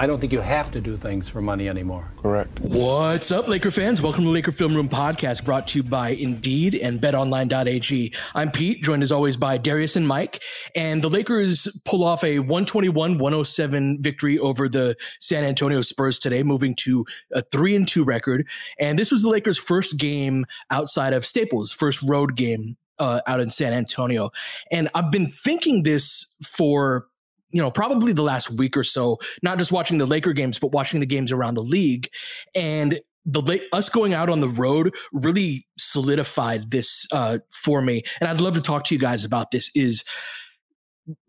[0.00, 2.12] I don't think you have to do things for money anymore.
[2.22, 2.60] Correct.
[2.60, 4.00] What's up, Laker fans?
[4.00, 8.14] Welcome to the Laker Film Room Podcast, brought to you by Indeed and BetOnline.ag.
[8.32, 10.40] I'm Pete, joined as always by Darius and Mike.
[10.76, 16.76] And the Lakers pull off a 121-107 victory over the San Antonio Spurs today, moving
[16.76, 18.46] to a three and two record.
[18.78, 23.40] And this was the Lakers' first game outside of Staples, first road game uh, out
[23.40, 24.30] in San Antonio.
[24.70, 27.08] And I've been thinking this for
[27.50, 30.72] you know, probably the last week or so, not just watching the Laker games, but
[30.72, 32.08] watching the games around the league.
[32.54, 38.02] And the us going out on the road really solidified this uh, for me.
[38.20, 39.70] And I'd love to talk to you guys about this.
[39.74, 40.02] Is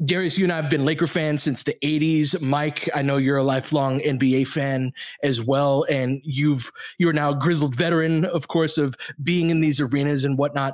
[0.04, 2.42] Darius, you and I have been Laker fans since the 80s.
[2.42, 4.92] Mike, I know you're a lifelong NBA fan
[5.24, 5.86] as well.
[5.90, 10.38] And you've, you're now a grizzled veteran, of course, of being in these arenas and
[10.38, 10.74] whatnot.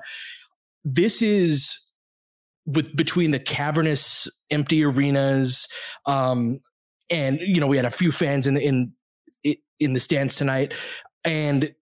[0.83, 1.84] This is
[2.65, 5.67] with between the cavernous empty arenas
[6.05, 6.59] um
[7.09, 8.93] and you know we had a few fans in the in
[9.79, 10.73] in the stands tonight
[11.23, 11.73] and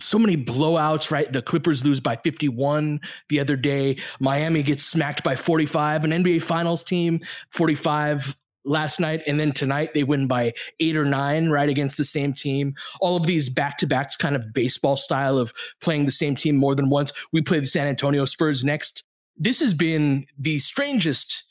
[0.00, 1.30] so many blowouts, right?
[1.30, 3.98] The Clippers lose by 51 the other day.
[4.20, 9.22] Miami gets smacked by 45, an NBA Finals team, 45 last night.
[9.26, 11.68] And then tonight they win by eight or nine, right?
[11.68, 12.74] Against the same team.
[13.00, 16.56] All of these back to backs, kind of baseball style of playing the same team
[16.56, 17.12] more than once.
[17.32, 19.04] We play the San Antonio Spurs next
[19.42, 21.44] this has been the strangest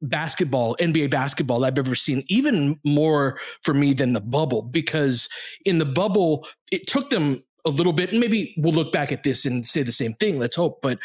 [0.00, 5.28] basketball, NBA basketball I've ever seen, even more for me than the bubble, because
[5.64, 9.22] in the bubble, it took them a little bit, and maybe we'll look back at
[9.22, 10.38] this and say the same thing.
[10.38, 10.80] Let's hope.
[10.82, 10.98] But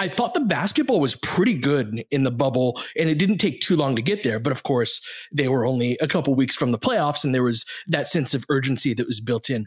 [0.00, 3.76] I thought the basketball was pretty good in the bubble, and it didn't take too
[3.76, 4.38] long to get there.
[4.38, 5.00] But of course,
[5.32, 8.44] they were only a couple weeks from the playoffs, and there was that sense of
[8.48, 9.66] urgency that was built in.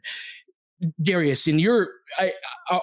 [1.01, 2.33] Darius, in your, I,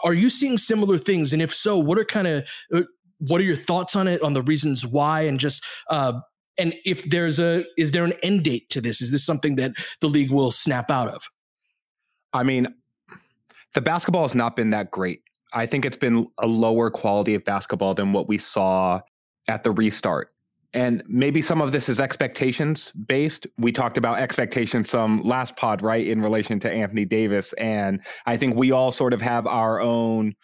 [0.04, 1.32] are you seeing similar things?
[1.32, 2.82] And if so, what are kind of, uh,
[3.18, 6.20] what are your thoughts on it, on the reasons why, and just, uh,
[6.56, 9.00] and if there's a, is there an end date to this?
[9.00, 11.22] Is this something that the league will snap out of?
[12.32, 12.66] I mean,
[13.74, 15.22] the basketball has not been that great.
[15.52, 19.00] I think it's been a lower quality of basketball than what we saw
[19.48, 20.32] at the restart
[20.74, 23.46] and maybe some of this is expectations based.
[23.56, 27.54] We talked about expectations some last pod, right, in relation to Anthony Davis.
[27.54, 30.34] And I think we all sort of have our own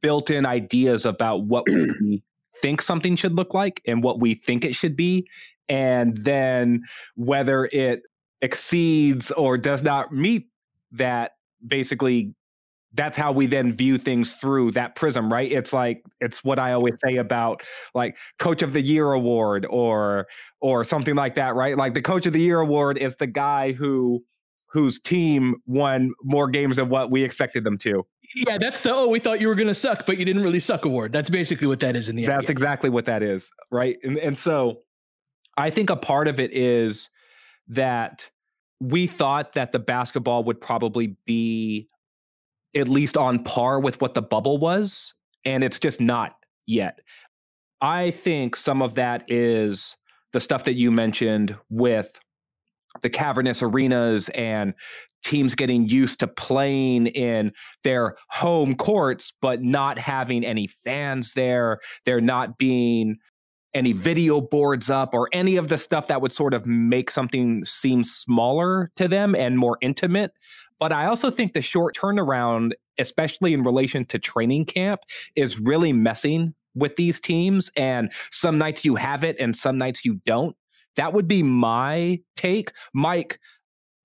[0.00, 2.22] built in ideas about what we
[2.62, 5.28] think something should look like and what we think it should be.
[5.68, 6.82] And then
[7.16, 8.02] whether it
[8.40, 10.46] exceeds or does not meet
[10.92, 11.32] that
[11.66, 12.34] basically
[12.94, 15.50] that's how we then view things through that prism right?
[15.50, 17.62] It's like it's what i always say about
[17.94, 20.26] like coach of the year award or
[20.60, 21.76] or something like that right?
[21.76, 24.24] Like the coach of the year award is the guy who
[24.70, 28.06] whose team won more games than what we expected them to.
[28.34, 30.60] Yeah that's the oh we thought you were going to suck but you didn't really
[30.60, 31.12] suck award.
[31.12, 32.32] That's basically what that is in the end.
[32.32, 33.96] that's exactly what that is right?
[34.02, 34.80] And and so
[35.56, 37.10] i think a part of it is
[37.68, 38.30] that
[38.80, 41.88] we thought that the basketball would probably be
[42.76, 46.36] at least on par with what the bubble was, and it's just not
[46.66, 47.00] yet.
[47.80, 49.96] I think some of that is
[50.32, 52.18] the stuff that you mentioned with
[53.02, 54.74] the cavernous arenas and
[55.24, 57.52] teams getting used to playing in
[57.84, 61.78] their home courts, but not having any fans there.
[62.04, 63.18] There not being
[63.74, 67.64] any video boards up or any of the stuff that would sort of make something
[67.64, 70.32] seem smaller to them and more intimate.
[70.78, 75.00] But I also think the short turnaround, especially in relation to training camp,
[75.36, 77.70] is really messing with these teams.
[77.76, 80.56] And some nights you have it and some nights you don't.
[80.96, 82.72] That would be my take.
[82.92, 83.38] Mike,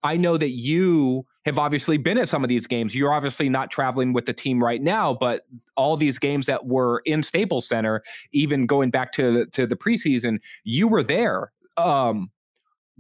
[0.04, 2.96] I know that you have obviously been at some of these games.
[2.96, 5.46] You're obviously not traveling with the team right now, but
[5.76, 10.40] all these games that were in Staples Center, even going back to to the preseason,
[10.64, 11.52] you were there.
[11.78, 12.32] Um,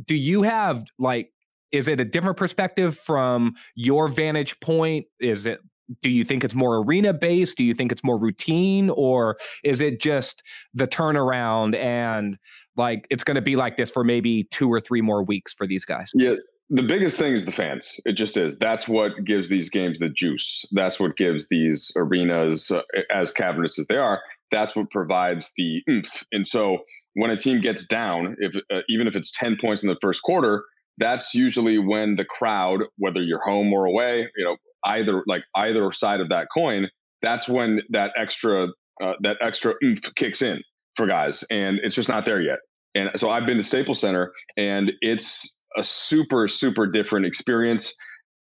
[0.06, 1.32] do you have like
[1.74, 5.08] is it a different perspective from your vantage point?
[5.20, 5.60] Is it
[6.02, 7.58] do you think it's more arena based?
[7.58, 8.90] Do you think it's more routine?
[8.92, 9.36] Or
[9.66, 10.42] is it just
[10.74, 12.38] the turnaround and
[12.78, 15.68] like it's going to be like this for maybe two or three more weeks for
[15.68, 16.10] these guys?
[16.14, 16.36] Yeah,
[16.70, 18.00] the biggest thing is the fans.
[18.06, 18.58] It just is.
[18.58, 20.64] That's what gives these games the juice.
[20.72, 22.82] That's what gives these arenas, uh,
[23.14, 24.22] as cavernous as they are,
[24.54, 26.24] that's what provides the oomph.
[26.32, 26.78] And so
[27.16, 30.22] when a team gets down, if uh, even if it's 10 points in the first
[30.22, 30.64] quarter,
[30.98, 35.92] that's usually when the crowd, whether you're home or away, you know, either like either
[35.92, 36.90] side of that coin,
[37.22, 38.68] that's when that extra
[39.02, 40.62] uh, that extra oomph kicks in
[40.96, 42.60] for guys, and it's just not there yet.
[42.96, 47.94] And so I've been to Staples Center, and it's a super super different experience.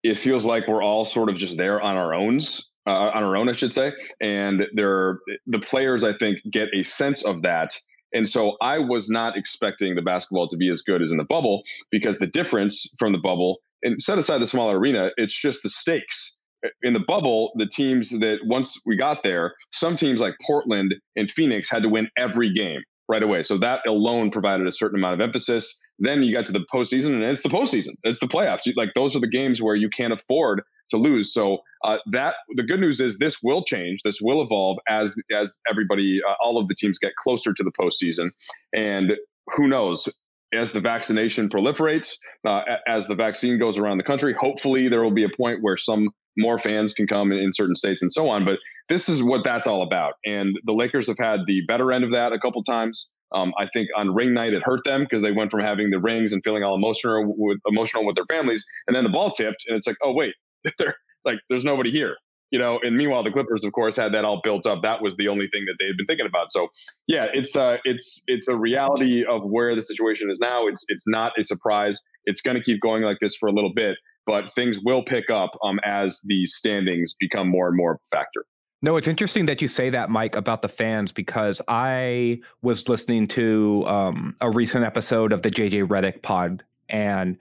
[0.03, 3.37] It feels like we're all sort of just there on our owns, uh, on our
[3.37, 3.93] own, I should say.
[4.21, 7.79] And there, the players I think get a sense of that.
[8.15, 11.25] And so I was not expecting the basketball to be as good as in the
[11.25, 15.63] bubble because the difference from the bubble, and set aside the smaller arena, it's just
[15.63, 16.39] the stakes
[16.83, 21.31] in the bubble, the teams that once we got there, some teams like Portland and
[21.31, 23.43] Phoenix had to win every game right away.
[23.43, 25.79] So that alone provided a certain amount of emphasis.
[25.99, 27.95] Then you got to the postseason, and it's the postseason.
[28.03, 28.63] It's the playoffs.
[28.77, 31.33] Like those are the games where you can't afford to lose.
[31.33, 34.01] So uh, that the good news is this will change.
[34.05, 37.73] This will evolve as as everybody, uh, all of the teams get closer to the
[37.73, 38.31] postseason,
[38.73, 39.13] and
[39.57, 40.09] who knows.
[40.53, 42.15] As the vaccination proliferates,
[42.47, 45.77] uh, as the vaccine goes around the country, hopefully there will be a point where
[45.77, 48.45] some more fans can come in, in certain states and so on.
[48.45, 48.59] But
[48.89, 50.15] this is what that's all about.
[50.25, 53.11] And the Lakers have had the better end of that a couple times.
[53.35, 55.99] Um, I think on ring night it hurt them because they went from having the
[55.99, 59.65] rings and feeling all emotional with emotional with their families, and then the ball tipped,
[59.67, 60.35] and it's like, oh wait,
[60.79, 62.17] they're like there's nobody here,
[62.51, 62.79] you know.
[62.83, 64.83] And meanwhile, the Clippers, of course, had that all built up.
[64.83, 66.51] That was the only thing that they had been thinking about.
[66.51, 66.69] So
[67.07, 70.67] yeah, it's uh, it's it's a reality of where the situation is now.
[70.67, 72.01] It's it's not a surprise.
[72.25, 73.97] It's going to keep going like this for a little bit,
[74.27, 78.45] but things will pick up um, as the standings become more and more factor.
[78.85, 83.27] No, it's interesting that you say that, Mike, about the fans because I was listening
[83.29, 87.37] to um, a recent episode of the JJ Redick pod, and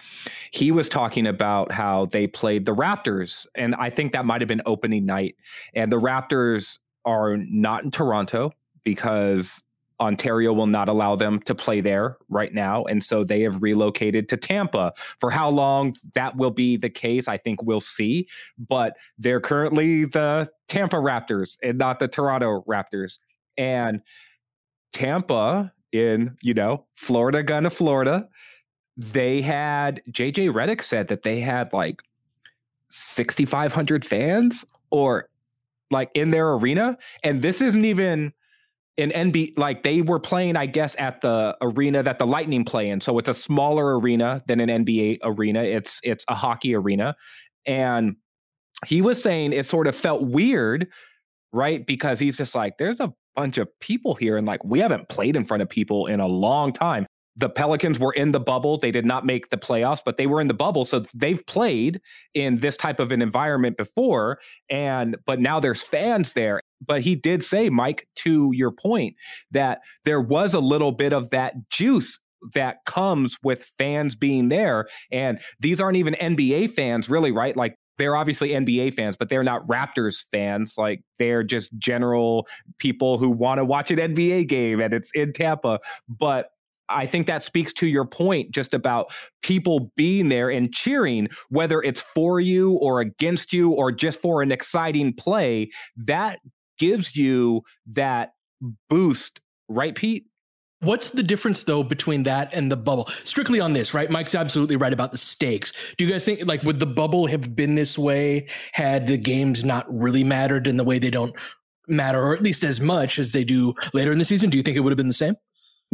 [0.52, 4.48] he was talking about how they played the Raptors, and I think that might have
[4.48, 5.36] been opening night.
[5.74, 8.54] And the Raptors are not in Toronto
[8.84, 9.62] because
[10.00, 12.84] Ontario will not allow them to play there right now.
[12.86, 14.94] And so they have relocated to Tampa.
[15.20, 18.28] For how long that will be the case, I think we'll see.
[18.58, 23.20] But they're currently the Tampa Raptors and not the Toronto Raptors.
[23.58, 24.02] And
[24.92, 28.28] Tampa in, you know, Florida, gonna Florida,
[28.98, 32.02] they had JJ Redick said that they had like
[32.90, 35.30] 6,500 fans or
[35.90, 36.98] like in their arena.
[37.24, 38.34] And this isn't even
[38.98, 42.90] an NB like they were playing, I guess, at the arena that the Lightning play
[42.90, 43.02] in.
[43.02, 45.64] So it's a smaller arena than an NBA arena.
[45.64, 47.16] It's it's a hockey arena.
[47.66, 48.18] And
[48.86, 50.88] he was saying it sort of felt weird,
[51.52, 51.86] right?
[51.86, 55.36] Because he's just like, there's a bunch of people here, and like we haven't played
[55.36, 58.78] in front of people in a long time the Pelicans were in the bubble.
[58.78, 60.86] They did not make the playoffs, but they were in the bubble.
[60.86, 62.02] So they've played
[62.34, 64.40] in this type of an environment before.
[64.70, 66.62] And, but now there's fans there.
[66.86, 69.16] But he did say, Mike, to your point,
[69.52, 72.20] that there was a little bit of that juice
[72.54, 74.88] that comes with fans being there.
[75.12, 77.56] And these aren't even NBA fans, really, right?
[77.56, 80.76] Like they're obviously NBA fans, but they're not Raptors fans.
[80.78, 82.48] Like they're just general
[82.80, 85.80] people who want to watch an NBA game and it's in Tampa.
[86.10, 86.50] But
[86.90, 89.12] I think that speaks to your point just about
[89.42, 94.42] people being there and cheering, whether it's for you or against you or just for
[94.42, 95.70] an exciting play.
[95.96, 96.40] That
[96.78, 98.34] gives you that
[98.90, 100.26] boost, right, Pete?
[100.82, 103.08] What's the difference though between that and the bubble?
[103.24, 104.10] Strictly on this, right?
[104.10, 105.72] Mike's absolutely right about the stakes.
[105.98, 109.64] Do you guys think like would the bubble have been this way had the games
[109.64, 111.34] not really mattered in the way they don't
[111.88, 114.50] matter, or at least as much as they do later in the season?
[114.50, 115.36] Do you think it would have been the same?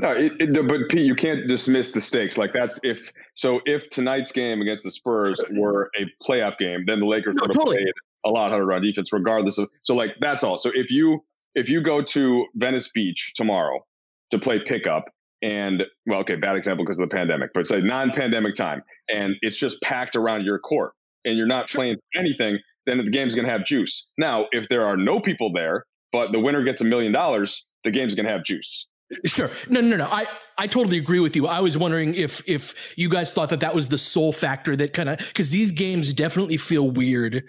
[0.02, 2.38] No, it, it, but Pete, you can't dismiss the stakes.
[2.38, 3.60] Like that's if so.
[3.66, 7.50] If tonight's game against the Spurs were a playoff game, then the Lakers no, would
[7.50, 7.78] have totally.
[7.78, 7.94] played
[8.26, 9.70] a lot harder on defense, regardless of.
[9.82, 10.58] So like that's all.
[10.58, 11.20] So if you
[11.54, 13.86] if you go to Venice Beach tomorrow
[14.32, 15.06] to play pickup
[15.42, 19.58] and well, okay, bad example because of the pandemic, but say non-pandemic time, and it's
[19.58, 20.94] just packed around your court,
[21.26, 21.80] and you're not sure.
[21.80, 24.10] playing anything, then the game's going to have juice.
[24.18, 27.92] Now, if there are no people there, but the winner gets a million dollars, the
[27.92, 28.88] game's going to have juice.
[29.26, 29.50] Sure.
[29.70, 30.06] No, no, no.
[30.06, 30.28] I,
[30.60, 31.48] I totally agree with you.
[31.48, 34.92] I was wondering if if you guys thought that that was the sole factor that
[34.92, 37.46] kind of because these games definitely feel weird,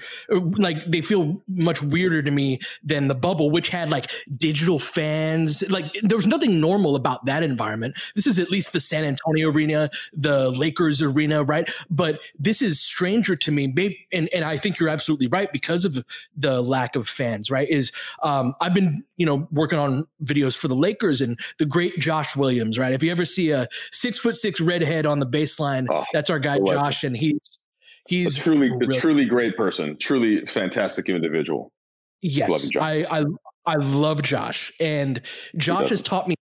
[0.59, 5.69] like they feel much weirder to me than the bubble, which had like digital fans.
[5.69, 7.97] Like there was nothing normal about that environment.
[8.14, 11.69] This is at least the San Antonio arena, the Lakers arena, right?
[11.90, 13.67] But this is stranger to me.
[13.67, 16.05] Maybe, and and I think you're absolutely right because of
[16.37, 17.50] the lack of fans.
[17.50, 17.69] Right?
[17.69, 17.90] Is
[18.23, 22.37] um, I've been you know working on videos for the Lakers and the great Josh
[22.37, 23.00] Williams, right?
[23.00, 26.38] If you ever see a six foot six redhead on the baseline, oh, that's our
[26.38, 27.59] guy Josh, and he's
[28.07, 31.73] he's a truly really, a truly great person, truly fantastic individual.
[32.21, 33.25] Yes, I, I
[33.66, 35.23] I love Josh, and
[35.57, 36.35] Josh has taught me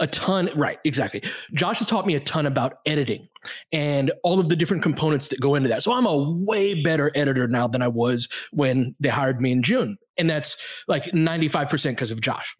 [0.00, 0.48] a ton.
[0.56, 1.22] Right, exactly.
[1.52, 3.28] Josh has taught me a ton about editing
[3.70, 5.82] and all of the different components that go into that.
[5.82, 9.62] So I'm a way better editor now than I was when they hired me in
[9.62, 10.56] June, and that's
[10.88, 12.56] like 95 percent because of Josh.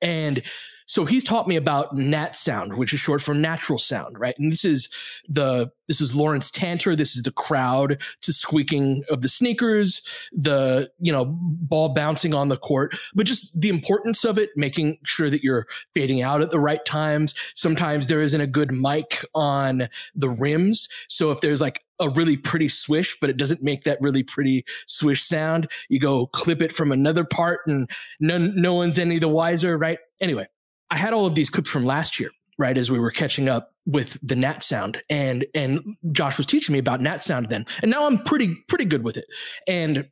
[0.00, 0.42] And
[0.86, 4.34] so he's taught me about nat sound, which is short for natural sound, right?
[4.38, 4.88] And this is
[5.28, 6.96] the this is Lawrence Tanter.
[6.96, 10.00] This is the crowd to squeaking of the sneakers,
[10.32, 14.98] the you know ball bouncing on the court, but just the importance of it, making
[15.04, 17.34] sure that you're fading out at the right times.
[17.54, 22.36] Sometimes there isn't a good mic on the rims, so if there's like a really
[22.36, 25.68] pretty swish, but it doesn't make that really pretty swish sound.
[25.88, 27.90] You go clip it from another part, and
[28.20, 29.98] no no one's any the wiser, right?
[30.20, 30.46] Anyway,
[30.90, 32.76] I had all of these clips from last year, right?
[32.76, 36.78] As we were catching up with the Nat sound and, and Josh was teaching me
[36.78, 37.66] about Nat sound then.
[37.82, 39.26] And now I'm pretty, pretty good with it.
[39.66, 40.08] And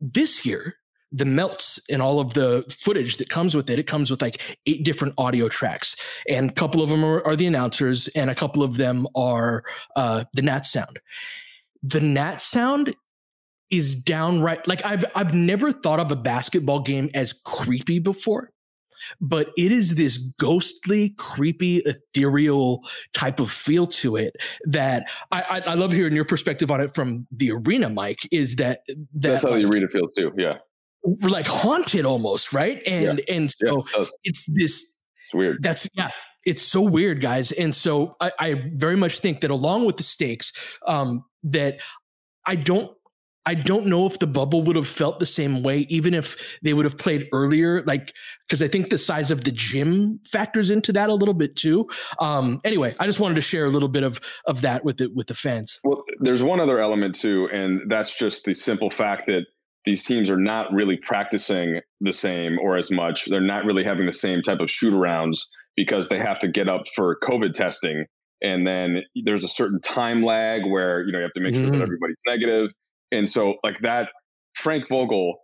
[0.00, 0.76] this year,
[1.10, 4.58] the melts and all of the footage that comes with it, it comes with like
[4.66, 5.96] eight different audio tracks.
[6.28, 9.64] And a couple of them are, are the announcers and a couple of them are
[9.96, 11.00] uh, the Nat sound.
[11.82, 12.94] The Nat sound
[13.70, 18.50] is downright like I've I've never thought of a basketball game as creepy before
[19.20, 22.80] but it is this ghostly, creepy, ethereal
[23.12, 26.94] type of feel to it that I, I, I love hearing your perspective on it
[26.94, 28.20] from the arena, Mike.
[28.30, 30.32] Is that, that that's how the arena feels too?
[30.36, 30.58] Yeah,
[31.22, 32.82] like haunted almost, right?
[32.86, 33.34] And yeah.
[33.34, 35.58] and so yeah, it's this it's weird.
[35.62, 36.10] That's yeah.
[36.46, 37.52] It's so weird, guys.
[37.52, 40.52] And so I, I very much think that along with the stakes,
[40.86, 41.78] um, that
[42.46, 42.90] I don't
[43.48, 46.74] I don't know if the bubble would have felt the same way, even if they
[46.74, 47.82] would have played earlier.
[47.84, 48.12] Like,
[48.46, 51.88] because I think the size of the gym factors into that a little bit too.
[52.20, 55.10] Um, anyway, I just wanted to share a little bit of of that with the
[55.14, 55.80] with the fans.
[55.82, 59.46] Well, there's one other element too, and that's just the simple fact that
[59.86, 63.30] these teams are not really practicing the same or as much.
[63.30, 65.38] They're not really having the same type of shoot arounds
[65.74, 68.04] because they have to get up for COVID testing.
[68.42, 71.64] And then there's a certain time lag where you know you have to make sure
[71.64, 71.72] mm.
[71.72, 72.68] that everybody's negative
[73.12, 74.10] and so like that,
[74.54, 75.38] Frank Vogel,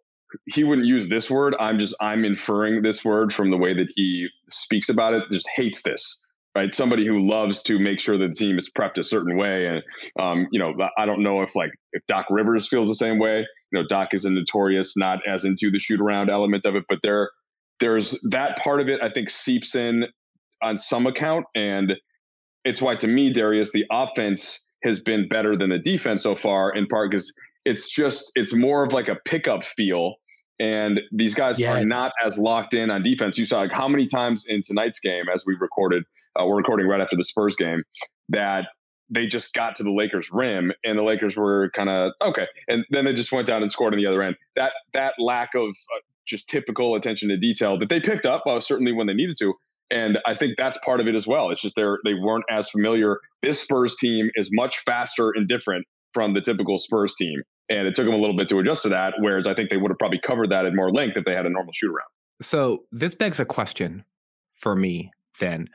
[0.47, 1.55] he wouldn't use this word.
[1.61, 5.23] I'm just I'm inferring this word from the way that he speaks about it.
[5.31, 6.23] Just hates this,
[6.57, 6.75] right?
[6.75, 9.67] Somebody who loves to make sure that the team is prepped a certain way.
[9.67, 9.83] And
[10.21, 13.47] um, you know, I don't know if like if Doc Rivers feels the same way.
[13.73, 16.85] You know, Doc is a notorious not as into the shoot around element of it,
[16.89, 17.31] but there
[17.81, 19.01] there's that part of it.
[19.03, 20.05] I think seeps in
[20.63, 21.93] on some account, and
[22.65, 26.71] it's why to me, Darius, the offense has been better than the defense so far.
[26.71, 27.33] In part because
[27.65, 30.17] it's just it's more of like a pickup feel
[30.61, 31.81] and these guys yeah.
[31.81, 33.39] are not as locked in on defense.
[33.39, 36.05] You saw like how many times in tonight's game, as we recorded,
[36.39, 37.83] uh, we're recording right after the Spurs game,
[38.29, 38.67] that
[39.11, 42.85] they just got to the Lakers rim and the Lakers were kind of okay, and
[42.91, 44.37] then they just went down and scored on the other end.
[44.57, 48.61] That that lack of uh, just typical attention to detail that they picked up uh,
[48.61, 49.55] certainly when they needed to.
[49.91, 51.51] And I think that's part of it as well.
[51.51, 53.19] It's just they're they weren't as familiar.
[53.43, 57.43] This Spurs team is much faster and different from the typical Spurs team.
[57.69, 59.15] And it took them a little bit to adjust to that.
[59.19, 61.47] Whereas I think they would have probably covered that at more length if they had
[61.47, 62.09] a normal shoot around.
[62.43, 64.05] So this begs a question
[64.55, 65.69] for me then,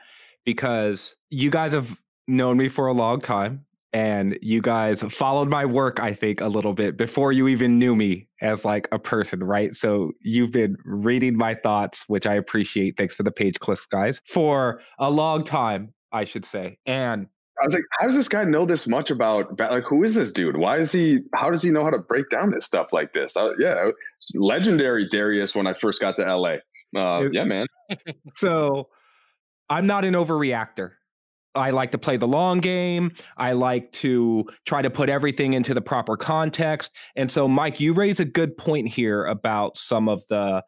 [0.44, 5.64] because you guys have known me for a long time and you guys followed my
[5.64, 9.42] work i think a little bit before you even knew me as like a person
[9.42, 13.86] right so you've been reading my thoughts which i appreciate thanks for the page clicks
[13.86, 17.26] guys for a long time i should say and
[17.60, 20.32] I was like, how does this guy know this much about like who is this
[20.32, 20.56] dude?
[20.56, 21.20] Why is he?
[21.34, 23.36] How does he know how to break down this stuff like this?
[23.36, 23.90] I, yeah,
[24.34, 26.56] legendary Darius when I first got to LA.
[26.96, 27.66] Uh, yeah, man.
[28.34, 28.88] so
[29.68, 30.92] I'm not an overreactor.
[31.54, 33.12] I like to play the long game.
[33.36, 36.92] I like to try to put everything into the proper context.
[37.16, 40.62] And so, Mike, you raise a good point here about some of the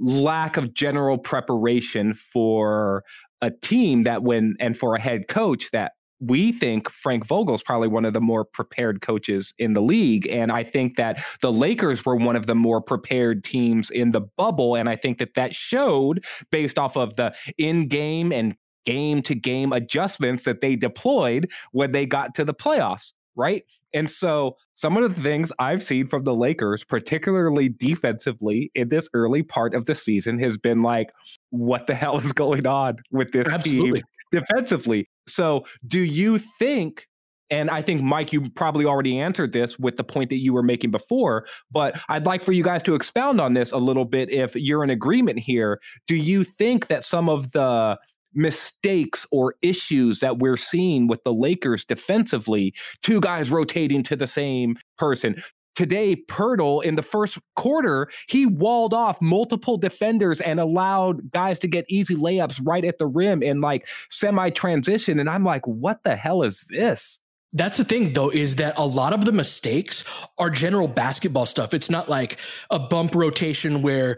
[0.00, 3.04] lack of general preparation for
[3.42, 5.92] a team that when and for a head coach that
[6.24, 10.26] we think Frank Vogel is probably one of the more prepared coaches in the league.
[10.28, 14.20] And I think that the Lakers were one of the more prepared teams in the
[14.20, 14.76] bubble.
[14.76, 18.54] And I think that that showed based off of the in game and
[18.86, 23.12] game to game adjustments that they deployed when they got to the playoffs.
[23.34, 23.64] Right.
[23.94, 29.08] And so some of the things I've seen from the Lakers, particularly defensively in this
[29.12, 31.10] early part of the season, has been like,
[31.50, 34.00] what the hell is going on with this Absolutely.
[34.00, 35.08] team defensively?
[35.28, 37.06] So, do you think
[37.52, 40.62] and I think, Mike, you probably already answered this with the point that you were
[40.62, 44.30] making before, but I'd like for you guys to expound on this a little bit
[44.30, 45.78] if you're in agreement here.
[46.06, 47.98] Do you think that some of the
[48.32, 52.72] mistakes or issues that we're seeing with the Lakers defensively,
[53.02, 55.42] two guys rotating to the same person,
[55.74, 61.68] today Poeltl in the first quarter, he walled off multiple defenders and allowed guys to
[61.68, 65.18] get easy layups right at the rim in like semi transition.
[65.18, 67.20] And I'm like, what the hell is this?
[67.54, 70.04] That's the thing, though, is that a lot of the mistakes
[70.38, 71.74] are general basketball stuff.
[71.74, 72.38] It's not like
[72.70, 74.16] a bump rotation where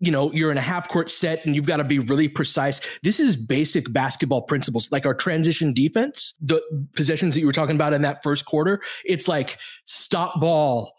[0.00, 2.80] you know you're in a half court set and you've got to be really precise.
[3.02, 6.62] This is basic basketball principles like our transition defense the
[6.94, 10.92] possessions that you were talking about in that first quarter it's like stop ball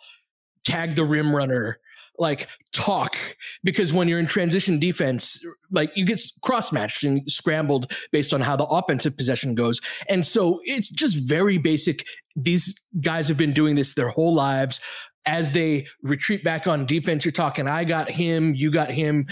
[0.64, 1.80] tag the rim runner
[2.18, 3.16] like talk.
[3.64, 8.42] Because when you're in transition defense like you get cross matched and scrambled based on
[8.42, 9.82] how the offensive possession goes.
[10.10, 12.06] And so it's just very basic.
[12.36, 14.80] These guys have been doing this their whole lives
[15.26, 19.28] as they retreat back on defense, you're talking, I got him, you got him.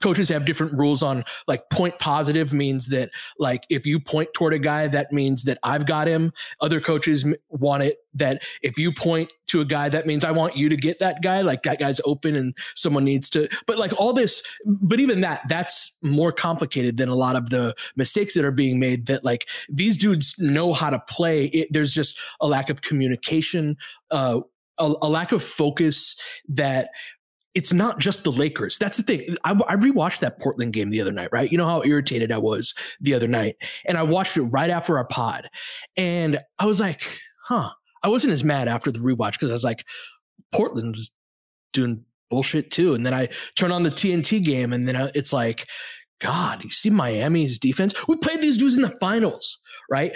[0.00, 4.54] Coaches have different rules on like point positive means that like if you point toward
[4.54, 6.32] a guy, that means that I've got him.
[6.62, 10.56] Other coaches want it that if you point to a guy, that means I want
[10.56, 11.42] you to get that guy.
[11.42, 15.42] Like that guy's open and someone needs to, but like all this, but even that,
[15.48, 19.46] that's more complicated than a lot of the mistakes that are being made that like
[19.68, 21.44] these dudes know how to play.
[21.46, 23.76] It, there's just a lack of communication,
[24.10, 24.40] uh,
[24.78, 26.16] a, a lack of focus
[26.48, 26.90] that
[27.54, 28.78] it's not just the Lakers.
[28.78, 29.26] That's the thing.
[29.44, 31.50] I, I, rewatched that Portland game the other night, right?
[31.50, 33.56] You know how irritated I was the other night.
[33.84, 35.48] And I watched it right after our pod.
[35.96, 37.02] And I was like,
[37.44, 37.70] huh.
[38.04, 39.84] I wasn't as mad after the rewatch because I was like,
[40.52, 41.10] Portland was
[41.72, 42.94] doing bullshit too.
[42.94, 45.66] And then I turn on the TNT game and then it's like,
[46.20, 47.94] God, you see Miami's defense?
[48.08, 49.58] We played these dudes in the finals,
[49.90, 50.12] right?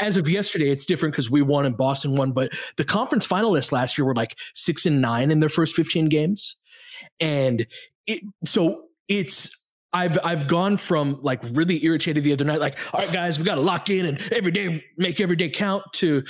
[0.00, 3.72] As of yesterday, it's different because we won and Boston won, but the conference finalists
[3.72, 6.56] last year were like six and nine in their first 15 games.
[7.20, 7.66] And
[8.06, 9.50] it, so it's,
[9.92, 13.44] I've I've gone from like really irritated the other night, like, all right, guys, we
[13.44, 16.24] got to lock in and every day make every day count to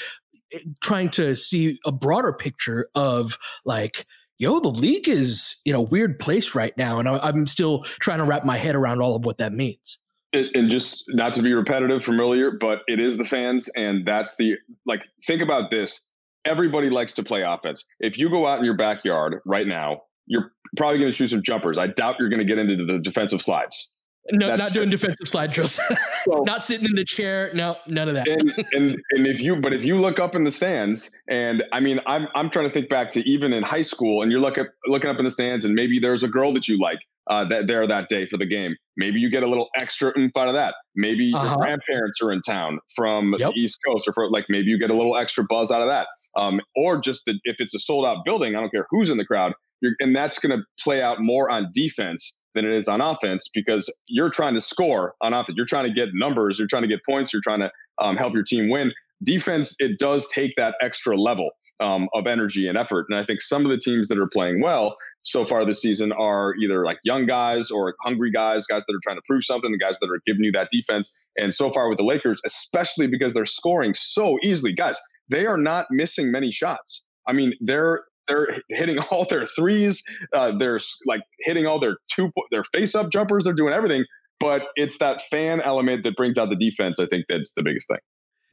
[0.52, 4.04] eh, trying to see a broader picture of like,
[4.38, 6.98] yo, the league is in a weird place right now.
[6.98, 9.98] And I'm still trying to wrap my head around all of what that means.
[10.32, 13.70] And just not to be repetitive from earlier, but it is the fans.
[13.76, 16.08] And that's the, like, think about this.
[16.44, 17.84] Everybody likes to play offense.
[18.00, 21.42] If you go out in your backyard right now, you're probably going to shoot some
[21.42, 21.78] jumpers.
[21.78, 23.90] I doubt you're going to get into the defensive slides.
[24.32, 25.80] No, That's, not doing defensive slide drills.
[26.24, 27.50] So, not sitting in the chair.
[27.52, 28.26] No, none of that.
[28.26, 31.80] and, and and if you but if you look up in the stands, and I
[31.80, 34.64] mean, I'm I'm trying to think back to even in high school, and you're looking
[34.86, 37.66] looking up in the stands, and maybe there's a girl that you like uh, that
[37.66, 38.74] there that day for the game.
[38.96, 40.74] Maybe you get a little extra oomph out of that.
[40.96, 41.46] Maybe uh-huh.
[41.46, 43.52] your grandparents are in town from yep.
[43.52, 45.88] the East Coast, or for like maybe you get a little extra buzz out of
[45.88, 46.06] that.
[46.36, 49.18] Um, or just the, if it's a sold out building, I don't care who's in
[49.18, 49.52] the crowd,
[50.00, 53.92] and that's going to play out more on defense than it is on offense because
[54.06, 55.56] you're trying to score on offense.
[55.56, 56.58] You're trying to get numbers.
[56.58, 57.32] You're trying to get points.
[57.32, 58.92] You're trying to um, help your team win.
[59.22, 63.06] Defense, it does take that extra level um, of energy and effort.
[63.08, 66.12] And I think some of the teams that are playing well so far this season
[66.12, 69.72] are either like young guys or hungry guys, guys that are trying to prove something,
[69.72, 71.16] the guys that are giving you that defense.
[71.36, 74.98] And so far with the Lakers, especially because they're scoring so easily, guys,
[75.30, 77.02] they are not missing many shots.
[77.26, 80.02] I mean, they're they're hitting all their threes.
[80.32, 83.44] Uh, they're like hitting all their two their face up jumpers.
[83.44, 84.04] They're doing everything,
[84.40, 86.98] but it's that fan element that brings out the defense.
[86.98, 87.98] I think that's the biggest thing.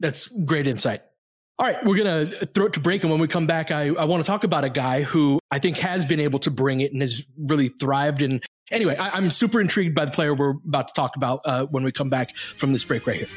[0.00, 1.02] That's great insight.
[1.58, 3.04] All right, we're going to throw it to break.
[3.04, 5.58] And when we come back, I, I want to talk about a guy who I
[5.58, 8.22] think has been able to bring it and has really thrived.
[8.22, 11.66] And anyway, I, am super intrigued by the player we're about to talk about uh,
[11.66, 13.28] when we come back from this break right here.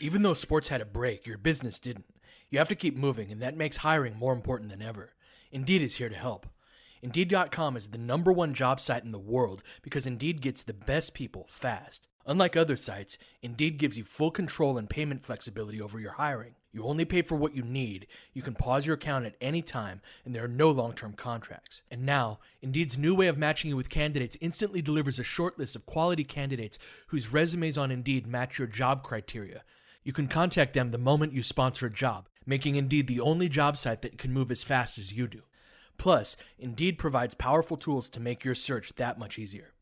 [0.00, 2.04] Even though sports had a break, your business didn't.
[2.54, 5.12] You have to keep moving, and that makes hiring more important than ever.
[5.50, 6.46] Indeed is here to help.
[7.02, 11.14] Indeed.com is the number one job site in the world because Indeed gets the best
[11.14, 12.06] people fast.
[12.26, 16.54] Unlike other sites, Indeed gives you full control and payment flexibility over your hiring.
[16.70, 18.06] You only pay for what you need.
[18.34, 21.82] You can pause your account at any time, and there are no long term contracts.
[21.90, 25.74] And now, Indeed's new way of matching you with candidates instantly delivers a short list
[25.74, 29.64] of quality candidates whose resumes on Indeed match your job criteria.
[30.04, 33.76] You can contact them the moment you sponsor a job, making Indeed the only job
[33.76, 35.42] site that can move as fast as you do.
[35.96, 39.74] Plus, Indeed provides powerful tools to make your search that much easier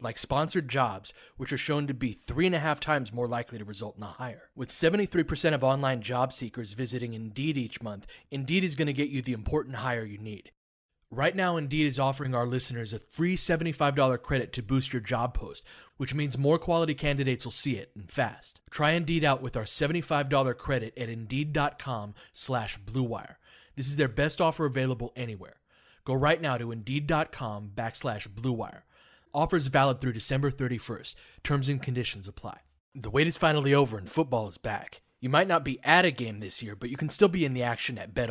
[0.00, 3.58] like sponsored jobs, which are shown to be three and a half times more likely
[3.58, 4.50] to result in a hire.
[4.54, 9.08] With 73% of online job seekers visiting Indeed each month, Indeed is going to get
[9.08, 10.50] you the important hire you need.
[11.14, 15.32] Right now, Indeed is offering our listeners a free $75 credit to boost your job
[15.32, 15.62] post,
[15.96, 18.58] which means more quality candidates will see it and fast.
[18.68, 23.36] Try Indeed out with our $75 credit at Indeed.com slash BlueWire.
[23.76, 25.60] This is their best offer available anywhere.
[26.04, 28.82] Go right now to Indeed.com backslash BlueWire.
[29.32, 31.14] Offers valid through December 31st.
[31.44, 32.58] Terms and conditions apply.
[32.92, 35.00] The wait is finally over and football is back.
[35.20, 37.54] You might not be at a game this year, but you can still be in
[37.54, 38.30] the action at Bet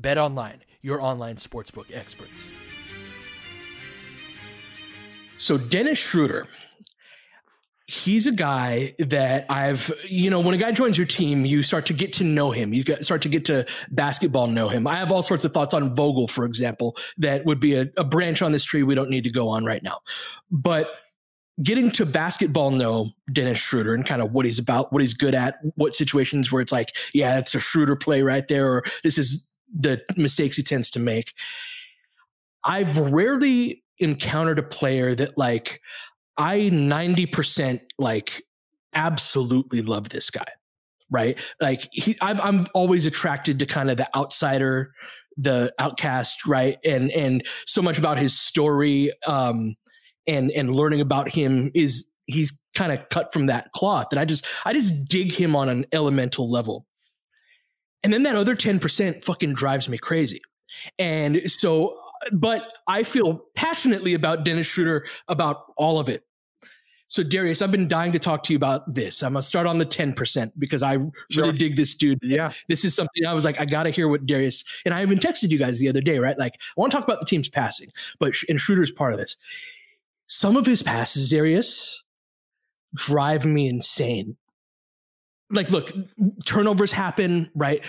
[0.00, 2.46] Bet Online, your online sportsbook experts.
[5.38, 6.46] So Dennis Schroeder
[7.90, 11.86] he's a guy that I've, you know, when a guy joins your team, you start
[11.86, 12.72] to get to know him.
[12.72, 14.86] You start to get to basketball know him.
[14.86, 18.04] I have all sorts of thoughts on Vogel, for example, that would be a, a
[18.04, 19.98] branch on this tree we don't need to go on right now.
[20.52, 20.88] But
[21.64, 25.34] getting to basketball know Dennis Schroeder and kind of what he's about, what he's good
[25.34, 29.18] at, what situations where it's like, yeah, it's a Schroeder play right there, or this
[29.18, 31.32] is the mistakes he tends to make.
[32.64, 35.80] I've rarely encountered a player that like
[36.36, 38.42] I 90% like
[38.94, 40.46] absolutely love this guy.
[41.10, 41.38] Right.
[41.60, 44.92] Like he, I'm, I'm always attracted to kind of the outsider,
[45.36, 46.46] the outcast.
[46.46, 46.78] Right.
[46.84, 49.74] And, and so much about his story, um,
[50.26, 54.24] and, and learning about him is he's kind of cut from that cloth that I
[54.24, 56.86] just, I just dig him on an elemental level.
[58.02, 60.40] And then that other 10% fucking drives me crazy.
[60.98, 61.98] And so,
[62.32, 66.24] but I feel passionately about Dennis Schroeder about all of it.
[67.10, 69.24] So Darius, I've been dying to talk to you about this.
[69.24, 71.52] I'm gonna start on the 10% because I really sure.
[71.52, 72.20] dig this dude.
[72.22, 72.52] Yeah.
[72.68, 75.50] This is something I was like, I gotta hear what Darius and I even texted
[75.50, 76.38] you guys the other day, right?
[76.38, 77.88] Like, I want to talk about the team's passing,
[78.20, 79.34] but and Schroeder's part of this.
[80.26, 82.00] Some of his passes, Darius,
[82.94, 84.36] drive me insane.
[85.50, 85.92] Like, look,
[86.44, 87.84] turnovers happen, right?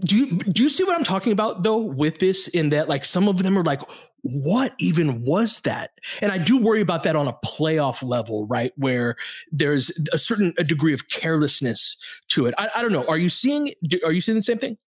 [0.00, 2.48] Do you do you see what I'm talking about though with this?
[2.48, 3.80] In that, like, some of them are like,
[4.22, 5.90] what even was that?
[6.20, 8.72] And I do worry about that on a playoff level, right?
[8.76, 9.16] Where
[9.50, 11.96] there's a certain a degree of carelessness
[12.28, 12.54] to it.
[12.56, 13.06] I, I don't know.
[13.06, 13.74] Are you seeing?
[14.04, 14.78] Are you seeing the same thing?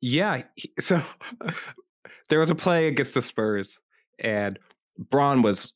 [0.00, 0.42] Yeah.
[0.80, 1.02] So
[2.28, 3.78] there was a play against the Spurs,
[4.18, 4.58] and
[4.98, 5.74] Bron was.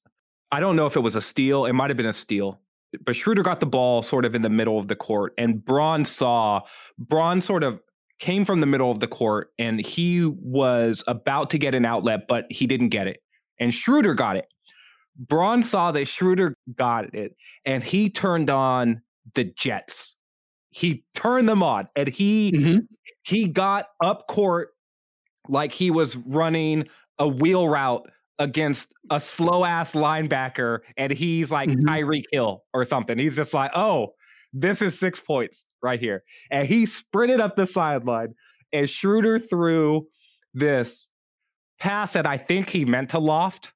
[0.53, 1.67] I don't know if it was a steal.
[1.67, 2.61] It might have been a steal,
[3.05, 6.05] but Schroeder got the ball sort of in the middle of the court, and Bron
[6.05, 6.63] saw
[6.99, 7.81] Bron sort of
[8.19, 12.27] came from the middle of the court and he was about to get an outlet,
[12.29, 13.23] but he didn't get it.
[13.61, 14.47] And Schroeder got it.
[15.19, 19.03] Bron saw that Schroeder got it and he turned on
[19.35, 20.17] the Jets.
[20.71, 22.79] He turned them on and he mm-hmm.
[23.23, 24.71] he got up court
[25.49, 31.69] like he was running a wheel route against a slow ass linebacker and he's like
[31.69, 31.89] mm-hmm.
[31.89, 33.19] Tyreek Hill or something.
[33.19, 34.15] He's just like, oh,
[34.53, 36.23] this is six points right here.
[36.51, 38.35] And he sprinted up the sideline
[38.73, 40.07] and Schroeder threw
[40.55, 41.11] this
[41.79, 43.73] pass that I think he meant to loft.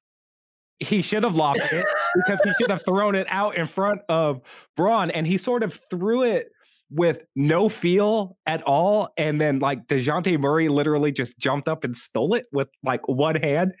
[0.79, 4.41] He should have lofted it because he should have thrown it out in front of
[4.75, 5.11] Bron.
[5.11, 6.51] And he sort of threw it
[6.91, 9.09] with no feel at all.
[9.17, 13.35] And then like Dejounte Murray literally just jumped up and stole it with like one
[13.35, 13.73] hand.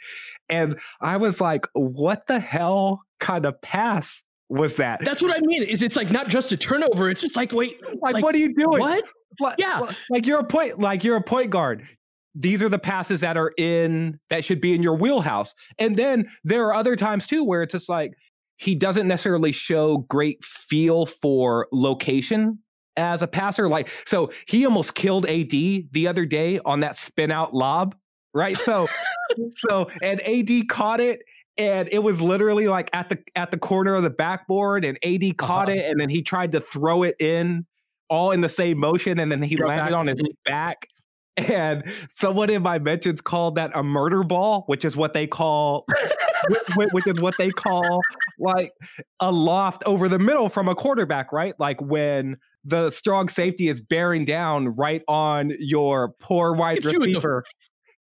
[0.49, 5.01] And I was like, what the hell kind of pass was that.
[5.01, 5.63] That's what I mean.
[5.63, 7.09] Is it's like not just a turnover.
[7.09, 8.79] It's just like wait, like, like what are you doing?
[8.79, 9.03] What?
[9.39, 10.79] Like, yeah, like you're a point.
[10.79, 11.87] Like you're a point guard.
[12.33, 15.53] These are the passes that are in that should be in your wheelhouse.
[15.79, 18.13] And then there are other times too where it's just like
[18.57, 22.59] he doesn't necessarily show great feel for location
[22.97, 23.67] as a passer.
[23.67, 27.95] Like so, he almost killed AD the other day on that spin out lob.
[28.33, 28.57] Right.
[28.57, 28.87] So,
[29.67, 31.21] so and AD caught it
[31.57, 35.37] and it was literally like at the at the corner of the backboard, and AD
[35.37, 35.77] caught uh-huh.
[35.77, 37.65] it, and then he tried to throw it in,
[38.09, 39.93] all in the same motion, and then he landed back.
[39.93, 40.87] on his back.
[41.37, 45.85] And someone in my mentions called that a murder ball, which is what they call,
[46.75, 48.01] which is what they call
[48.37, 48.73] like
[49.21, 51.53] a loft over the middle from a quarterback, right?
[51.57, 57.43] Like when the strong safety is bearing down right on your poor wide receiver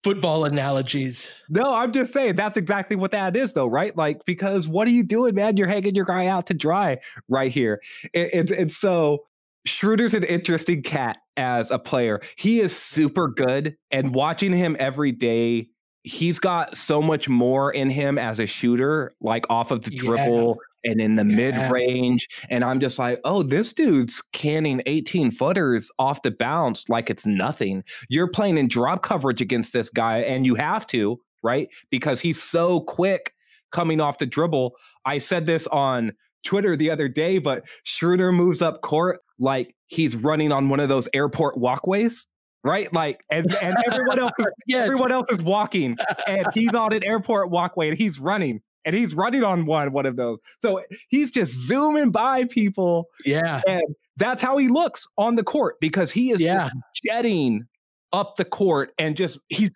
[0.05, 1.43] football analogies.
[1.49, 3.97] No, I'm just saying that's exactly what that is, though, right?
[3.97, 5.57] Like, because what are you doing, man?
[5.57, 7.81] You're hanging your guy out to dry right here.
[8.13, 9.25] And, and, and so
[9.65, 12.21] Schroeder's an interesting cat as a player.
[12.37, 15.69] He is super good, and watching him every day,
[16.03, 20.59] he's got so much more in him as a shooter, like off of the dribble
[20.85, 21.37] and in the yeah.
[21.37, 22.29] mid range.
[22.51, 27.27] And I'm just like, oh, this dude's canning 18 footers off the bounce like it's
[27.27, 27.85] nothing.
[28.09, 31.69] You're playing in drop coverage against this guy, and you have to, right?
[31.91, 33.35] Because he's so quick
[33.71, 34.73] coming off the dribble.
[35.05, 36.13] I said this on
[36.45, 40.89] Twitter the other day, but Schroeder moves up court like he's running on one of
[40.89, 42.27] those airport walkways
[42.65, 42.93] right?
[42.93, 44.33] Like, and, and everyone else,
[44.67, 44.87] yes.
[44.87, 45.97] everyone else is walking,
[46.29, 50.07] and he's on an airport walkway, and he's running, and he's running on one one
[50.07, 50.39] of those.
[50.61, 53.09] So he's just zooming by people.
[53.25, 53.61] Yeah.
[53.67, 53.83] And
[54.17, 56.71] that's how he looks on the court because he is yeah.
[57.05, 57.65] jetting
[58.13, 59.71] up the court and just he's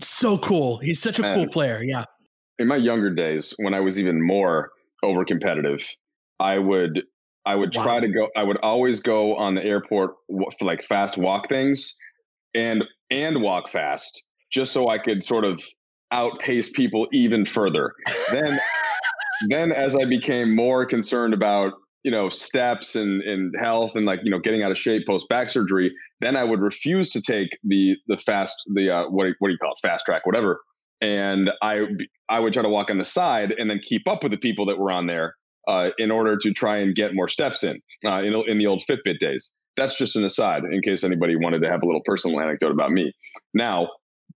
[0.00, 0.78] so cool.
[0.78, 1.82] He's such a Man, cool player.
[1.82, 2.04] Yeah.
[2.58, 4.70] In my younger days, when I was even more
[5.02, 5.86] over competitive,
[6.38, 7.02] I would
[7.44, 7.82] I would wow.
[7.82, 11.96] try to go I would always go on the airport for like fast walk things
[12.54, 15.62] and and walk fast just so I could sort of
[16.12, 17.92] outpace people even further.
[18.30, 18.58] Then,
[19.48, 21.72] then as I became more concerned about
[22.04, 25.28] you know steps and and health and like you know getting out of shape post
[25.28, 29.48] back surgery, then I would refuse to take the the fast the uh, what what
[29.48, 30.60] do you call it fast track whatever,
[31.00, 31.86] and I
[32.28, 34.66] I would try to walk on the side and then keep up with the people
[34.66, 35.34] that were on there
[35.68, 38.82] uh, in order to try and get more steps in uh, in in the old
[38.88, 39.52] Fitbit days.
[39.76, 42.90] That's just an aside in case anybody wanted to have a little personal anecdote about
[42.90, 43.10] me.
[43.54, 43.88] Now,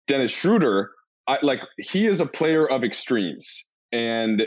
[0.07, 0.91] Dennis Schroeder
[1.29, 4.43] I like he is a player of extremes, and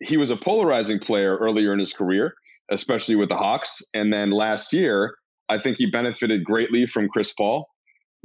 [0.00, 2.34] he was a polarizing player earlier in his career,
[2.70, 3.82] especially with the Hawks.
[3.94, 5.14] And then last year,
[5.48, 7.68] I think he benefited greatly from Chris Paul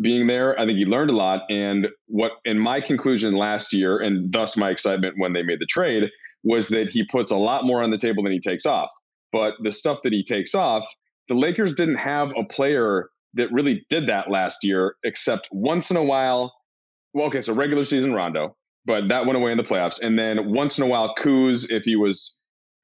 [0.01, 0.59] being there.
[0.59, 1.43] I think he learned a lot.
[1.49, 5.65] And what, in my conclusion last year, and thus my excitement when they made the
[5.65, 6.09] trade,
[6.43, 8.89] was that he puts a lot more on the table than he takes off.
[9.31, 10.87] But the stuff that he takes off,
[11.27, 15.97] the Lakers didn't have a player that really did that last year, except once in
[15.97, 16.53] a while
[17.13, 20.01] well, okay, so regular season Rondo, but that went away in the playoffs.
[20.01, 22.37] And then once in a while, Kuz, if he was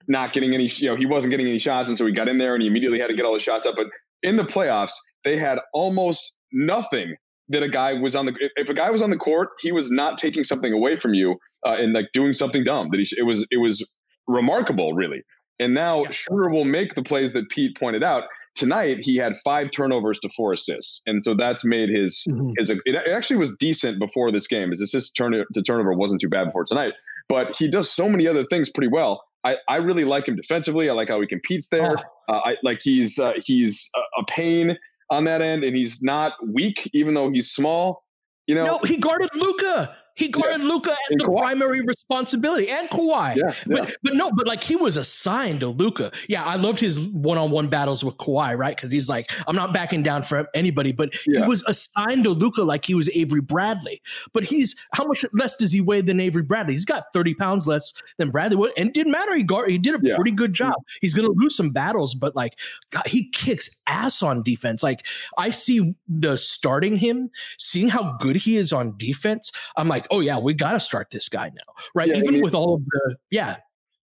[0.07, 2.37] not getting any, you know, he wasn't getting any shots, and so he got in
[2.37, 3.75] there and he immediately had to get all the shots up.
[3.75, 3.87] But
[4.23, 7.15] in the playoffs, they had almost nothing
[7.49, 8.33] that a guy was on the.
[8.55, 11.37] If a guy was on the court, he was not taking something away from you
[11.65, 12.89] uh, and like doing something dumb.
[12.91, 13.85] That he, it was it was
[14.27, 15.21] remarkable, really.
[15.59, 16.11] And now yeah.
[16.11, 20.29] Schroeder will make the plays that Pete pointed out tonight he had five turnovers to
[20.29, 22.51] four assists, and so that's made his mm-hmm.
[22.57, 22.69] his.
[22.69, 24.71] It actually was decent before this game.
[24.71, 26.93] His assist turn to turnover wasn't too bad before tonight,
[27.29, 29.23] but he does so many other things pretty well.
[29.43, 30.89] I, I really like him defensively.
[30.89, 31.97] I like how he competes there.
[32.27, 32.33] Oh.
[32.33, 34.77] Uh, I like he's uh, he's a, a pain
[35.11, 38.03] on that end, and he's not weak, even though he's small.
[38.47, 39.95] You know, no, he guarded Luka.
[40.15, 40.67] He guarded yeah.
[40.67, 41.39] Luka as the Kawhi.
[41.39, 43.35] primary responsibility and Kawhi.
[43.35, 43.95] Yeah, but yeah.
[44.03, 46.11] but no, but like he was assigned to Luka.
[46.29, 48.75] Yeah, I loved his one-on-one battles with Kawhi, right?
[48.75, 52.63] Because he's like, I'm not backing down for anybody, but he was assigned to Luka
[52.63, 54.01] like he was Avery Bradley.
[54.33, 56.73] But he's how much less does he weigh than Avery Bradley?
[56.73, 58.71] He's got 30 pounds less than Bradley.
[58.77, 59.35] And it didn't matter.
[59.35, 60.73] He guard, he did a pretty good job.
[60.73, 60.97] Mm-hmm.
[61.01, 62.57] He's gonna lose some battles, but like
[62.89, 64.83] God, he kicks ass on defense.
[64.83, 65.05] Like
[65.37, 69.51] I see the starting him, seeing how good he is on defense.
[69.77, 72.07] I'm like, oh yeah, we got to start this guy now, right?
[72.07, 73.57] Yeah, Even with all of the, yeah.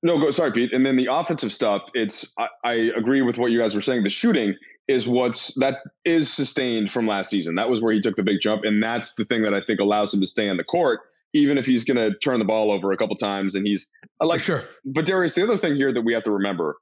[0.03, 0.31] No, go.
[0.31, 0.73] Sorry, Pete.
[0.73, 1.91] And then the offensive stuff.
[1.95, 4.03] It's I, I agree with what you guys were saying.
[4.03, 4.55] The shooting
[4.89, 7.55] is what's that is sustained from last season.
[7.55, 9.79] That was where he took the big jump, and that's the thing that I think
[9.79, 11.01] allows him to stay on the court,
[11.35, 13.55] even if he's going to turn the ball over a couple times.
[13.55, 13.89] And he's
[14.21, 14.65] I like sure.
[14.85, 16.77] But Darius, the other thing here that we have to remember,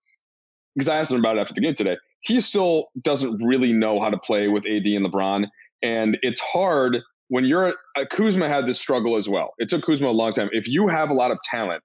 [0.75, 4.01] because I asked him about it after the game today, he still doesn't really know
[4.01, 5.49] how to play with AD and LeBron,
[5.83, 9.55] and it's hard when you're uh, Kuzma had this struggle as well.
[9.59, 10.49] It took Kuzma a long time.
[10.53, 11.83] If you have a lot of talent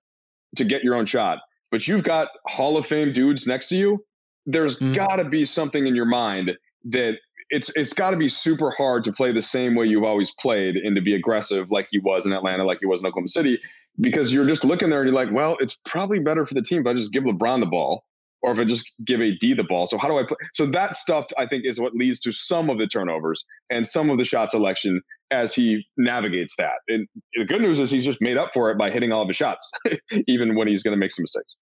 [0.55, 1.39] to get your own shot,
[1.71, 4.03] but you've got Hall of Fame dudes next to you,
[4.45, 4.95] there's mm.
[4.95, 7.17] got to be something in your mind that
[7.49, 10.75] it's it's got to be super hard to play the same way you've always played
[10.75, 13.59] and to be aggressive like he was in Atlanta, like he was in Oklahoma City,
[13.99, 16.81] because you're just looking there and you're like, well, it's probably better for the team
[16.81, 18.05] if I just give LeBron the ball
[18.43, 19.87] or if I just give AD the ball.
[19.87, 20.37] So how do I play?
[20.53, 24.09] So that stuff I think is what leads to some of the turnovers and some
[24.09, 25.01] of the shot selection
[25.31, 26.75] as he navigates that.
[26.89, 29.29] And the good news is he's just made up for it by hitting all of
[29.29, 29.71] his shots,
[30.27, 31.55] even when he's going to make some mistakes.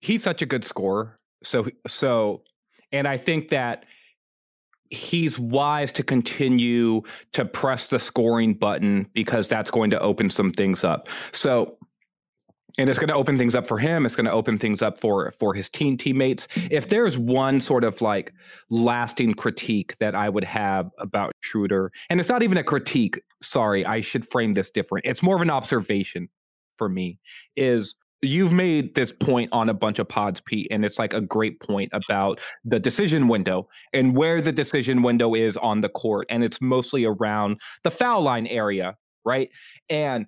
[0.00, 1.16] He's such a good scorer.
[1.44, 2.42] So so,
[2.92, 3.84] and I think that
[4.90, 10.50] he's wise to continue to press the scoring button because that's going to open some
[10.50, 11.08] things up.
[11.32, 11.78] So
[12.78, 15.00] and it's going to open things up for him it's going to open things up
[15.00, 18.32] for for his team teammates if there's one sort of like
[18.70, 23.84] lasting critique that i would have about schroeder and it's not even a critique sorry
[23.86, 26.28] i should frame this different it's more of an observation
[26.76, 27.18] for me
[27.56, 31.20] is you've made this point on a bunch of pods, Pete, and it's like a
[31.20, 36.26] great point about the decision window and where the decision window is on the court.
[36.30, 39.50] And it's mostly around the foul line area, right?
[39.88, 40.26] And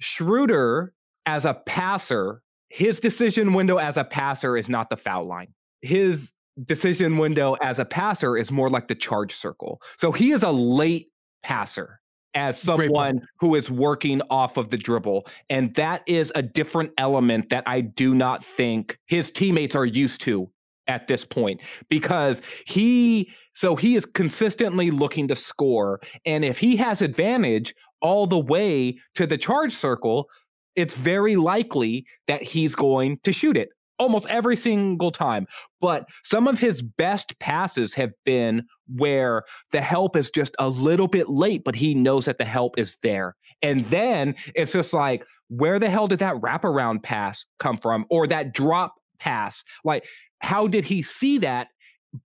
[0.00, 0.93] Schroeder,
[1.26, 5.54] as a passer, his decision window as a passer is not the foul line.
[5.82, 6.32] His
[6.64, 9.80] decision window as a passer is more like the charge circle.
[9.96, 11.08] So he is a late
[11.42, 12.00] passer
[12.34, 15.26] as someone who is working off of the dribble.
[15.50, 20.20] And that is a different element that I do not think his teammates are used
[20.22, 20.50] to
[20.86, 26.76] at this point because he so he is consistently looking to score and if he
[26.76, 30.28] has advantage all the way to the charge circle
[30.76, 35.46] it's very likely that he's going to shoot it almost every single time.
[35.80, 41.08] But some of his best passes have been where the help is just a little
[41.08, 43.36] bit late, but he knows that the help is there.
[43.62, 48.06] And then it's just like, where the hell did that wraparound pass come from?
[48.10, 49.62] Or that drop pass?
[49.84, 50.06] Like,
[50.40, 51.68] how did he see that?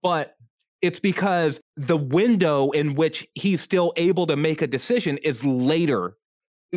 [0.01, 0.35] But
[0.81, 6.15] it's because the window in which he's still able to make a decision is later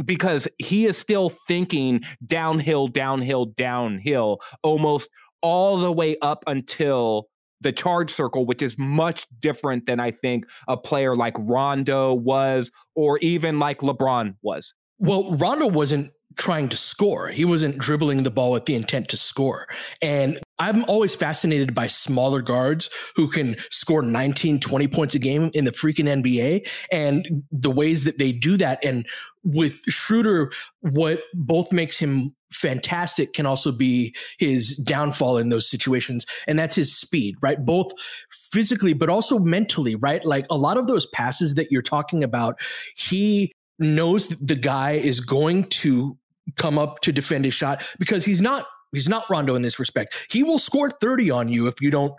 [0.05, 5.11] because he is still thinking downhill, downhill, downhill, almost
[5.43, 7.27] all the way up until
[7.61, 12.71] the charge circle, which is much different than I think a player like Rondo was,
[12.95, 14.75] or even like LeBron was.
[14.99, 17.29] Well, Rondo wasn't trying to score.
[17.29, 19.67] He wasn't dribbling the ball with the intent to score.
[20.01, 25.51] And I'm always fascinated by smaller guards who can score 19, 20 points a game
[25.55, 28.79] in the freaking NBA and the ways that they do that.
[28.85, 29.07] And
[29.43, 36.27] with Schroeder, what both makes him fantastic can also be his downfall in those situations.
[36.47, 37.65] And that's his speed, right?
[37.65, 37.93] Both
[38.31, 40.25] physically, but also mentally, right?
[40.25, 42.61] Like a lot of those passes that you're talking about,
[42.95, 46.17] he knows the guy is going to
[46.57, 50.27] come up to defend his shot because he's not he's not Rondo in this respect.
[50.31, 52.15] He will score 30 on you if you don't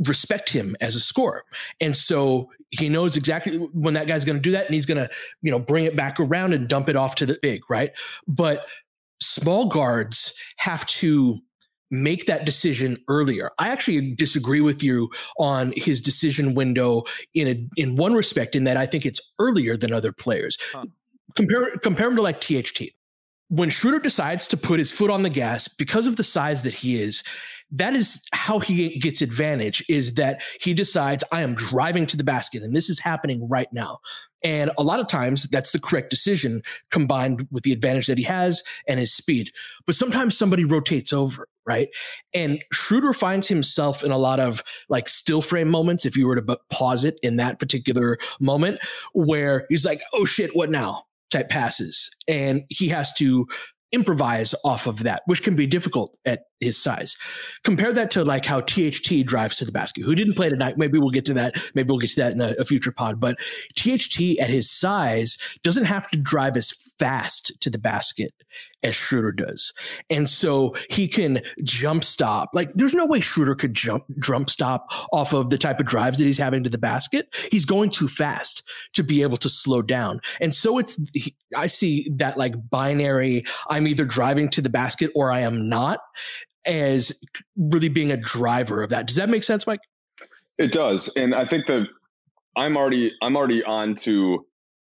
[0.00, 1.44] respect him as a scorer.
[1.80, 4.98] And so he knows exactly when that guy's going to do that and he's going
[4.98, 5.08] to,
[5.42, 7.92] you know, bring it back around and dump it off to the big, right?
[8.26, 8.66] But
[9.20, 11.38] small guards have to
[11.90, 13.50] make that decision earlier.
[13.58, 15.08] I actually disagree with you
[15.38, 19.76] on his decision window in a in one respect in that I think it's earlier
[19.76, 20.58] than other players.
[20.72, 20.86] Huh.
[21.36, 22.95] Compare compare him to like THT
[23.48, 26.74] when Schroeder decides to put his foot on the gas because of the size that
[26.74, 27.22] he is,
[27.70, 32.24] that is how he gets advantage is that he decides I am driving to the
[32.24, 33.98] basket and this is happening right now.
[34.44, 38.24] And a lot of times that's the correct decision combined with the advantage that he
[38.24, 39.50] has and his speed.
[39.84, 41.88] But sometimes somebody rotates over, right?
[42.32, 46.40] And Schroeder finds himself in a lot of like still frame moments, if you were
[46.40, 48.78] to pause it in that particular moment,
[49.12, 51.05] where he's like, oh shit, what now?
[51.30, 52.10] Type passes.
[52.28, 53.46] And he has to
[53.92, 57.16] improvise off of that, which can be difficult at his size.
[57.64, 60.04] Compare that to like how THT drives to the basket.
[60.04, 60.78] Who didn't play tonight?
[60.78, 61.56] Maybe we'll get to that.
[61.74, 63.20] Maybe we'll get to that in a, a, future pod.
[63.20, 63.38] But
[63.76, 68.32] THT at his size doesn't have to drive as fast to the basket
[68.82, 69.72] as Schroeder does,
[70.08, 72.50] and so he can jump stop.
[72.54, 76.18] Like there's no way Schroeder could jump jump stop off of the type of drives
[76.18, 77.34] that he's having to the basket.
[77.50, 78.62] He's going too fast
[78.94, 80.98] to be able to slow down, and so it's
[81.56, 83.44] I see that like binary.
[83.68, 86.00] I'm either driving to the basket or I am not
[86.66, 87.12] as
[87.56, 89.06] really being a driver of that.
[89.06, 89.80] Does that make sense, Mike?
[90.58, 91.86] It does, and I think that
[92.56, 94.46] I'm already I'm already on to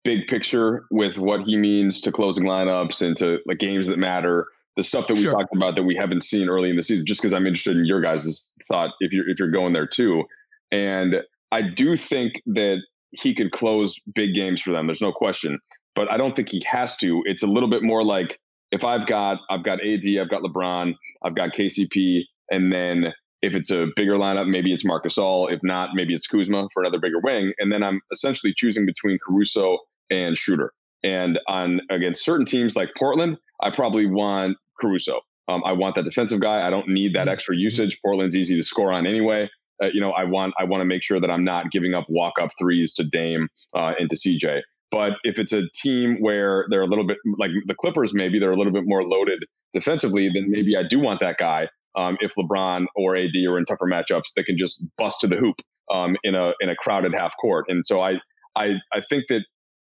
[0.05, 4.47] big picture with what he means to closing lineups and to like games that matter.
[4.77, 5.33] The stuff that we sure.
[5.33, 7.85] talked about that we haven't seen early in the season, just because I'm interested in
[7.85, 10.25] your guys' thought if you're if you're going there too.
[10.73, 11.17] And
[11.53, 12.79] I do think that
[13.11, 14.87] he could close big games for them.
[14.87, 15.59] There's no question,
[15.95, 17.23] but I don't think he has to.
[17.27, 18.41] It's a little bit more like
[18.73, 23.55] if I've got I've got AD, I've got LeBron, I've got KCP, and then if
[23.55, 25.53] it's a bigger lineup, maybe it's Marc Gasol.
[25.53, 27.53] If not, maybe it's Kuzma for another bigger wing.
[27.59, 29.79] And then I'm essentially choosing between Caruso
[30.11, 30.73] and Schroeder.
[31.03, 35.21] And on against certain teams like Portland, I probably want Caruso.
[35.49, 36.67] Um, I want that defensive guy.
[36.67, 37.99] I don't need that extra usage.
[38.05, 39.49] Portland's easy to score on anyway.
[39.83, 42.05] Uh, you know, I want I want to make sure that I'm not giving up
[42.11, 44.61] walk up threes to Dame uh, and to CJ.
[44.91, 48.53] But if it's a team where they're a little bit like the Clippers, maybe they're
[48.53, 51.69] a little bit more loaded defensively, then maybe I do want that guy.
[51.97, 55.37] Um, if LeBron or AD are in tougher matchups, they can just bust to the
[55.37, 55.57] hoop
[55.93, 57.67] um, in a in a crowded half court.
[57.69, 58.15] And so I
[58.57, 59.45] I I think that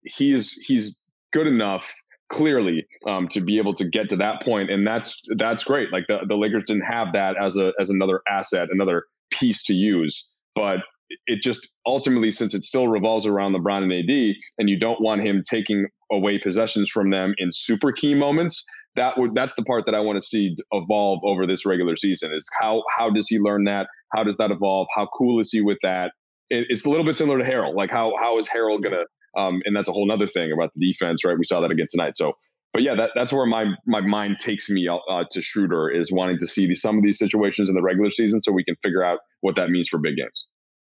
[0.04, 1.00] he's he's
[1.32, 1.94] good enough
[2.30, 5.92] clearly um, to be able to get to that point, and that's that's great.
[5.92, 9.74] Like the, the Lakers didn't have that as a as another asset, another piece to
[9.74, 10.80] use, but
[11.28, 15.26] it just ultimately, since it still revolves around LeBron and AD, and you don't want
[15.26, 19.86] him taking away possessions from them in super key moments, that would that's the part
[19.86, 22.34] that I want to see evolve over this regular season.
[22.34, 23.88] Is how how does he learn that?
[24.14, 24.88] How does that evolve?
[24.96, 26.12] How cool is he with that?
[26.50, 27.76] It, it's a little bit similar to Harrell.
[27.76, 29.04] Like how how is Harrell gonna?
[29.38, 31.38] Um, and that's a whole other thing about the defense, right?
[31.38, 32.18] We saw that again tonight.
[32.18, 32.34] So,
[32.74, 36.38] but yeah, that, that's where my my mind takes me uh, to Schroeder is wanting
[36.40, 39.20] to see some of these situations in the regular season so we can figure out
[39.42, 40.48] what that means for big games.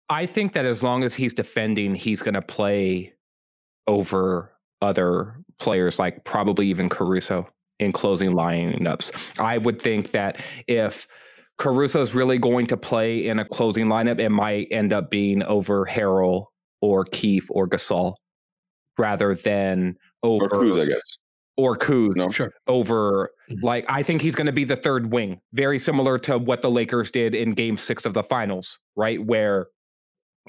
[0.10, 3.14] I think that as long as he's defending, he's going to play
[3.88, 4.52] over
[4.82, 7.48] other players, like probably even Caruso
[7.80, 9.12] in closing lineups.
[9.40, 10.38] I would think that
[10.68, 11.08] if
[11.58, 15.44] Caruso is really going to play in a closing lineup, it might end up being
[15.44, 16.46] over Harrell
[16.82, 18.16] or Keith or Gasol
[18.98, 21.18] rather than over or Kuz, I guess.
[21.58, 22.30] Or Kuz no?
[22.30, 22.54] sure.
[22.68, 23.66] over mm-hmm.
[23.66, 26.72] like I think he's going to be the third wing, very similar to what the
[26.72, 29.24] Lakers did in game six of the finals, right?
[29.24, 29.68] Where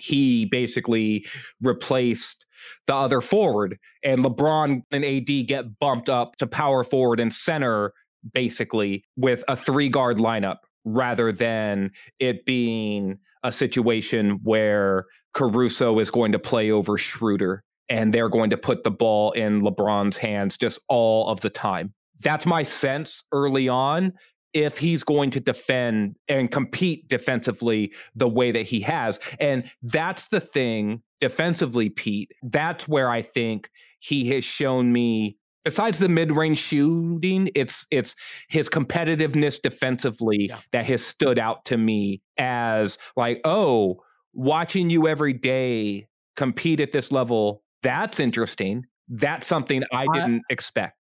[0.00, 1.26] he basically
[1.60, 2.44] replaced
[2.86, 7.92] the other forward, and LeBron and AD get bumped up to power forward and center,
[8.34, 16.10] basically with a three guard lineup rather than it being a situation where Caruso is
[16.10, 20.56] going to play over Schroeder and they're going to put the ball in LeBron's hands
[20.56, 21.92] just all of the time.
[22.20, 24.12] That's my sense early on
[24.52, 29.20] if he's going to defend and compete defensively the way that he has.
[29.38, 32.32] And that's the thing defensively, Pete.
[32.42, 33.70] That's where I think
[34.00, 38.14] he has shown me besides the mid-range shooting, it's it's
[38.48, 40.58] his competitiveness defensively yeah.
[40.72, 46.92] that has stood out to me as like, oh, watching you every day compete at
[46.92, 48.86] this level, that's interesting.
[49.08, 50.96] That's something I didn't I, expect.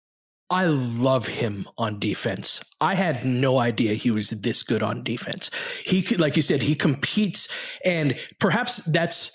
[0.49, 2.61] I love him on defense.
[2.79, 5.49] I had no idea he was this good on defense.
[5.85, 7.49] He, like you said, he competes,
[7.83, 9.31] and perhaps that's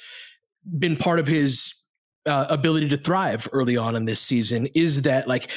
[0.79, 1.75] been part of his
[2.25, 4.69] uh, ability to thrive early on in this season.
[4.75, 5.51] Is that like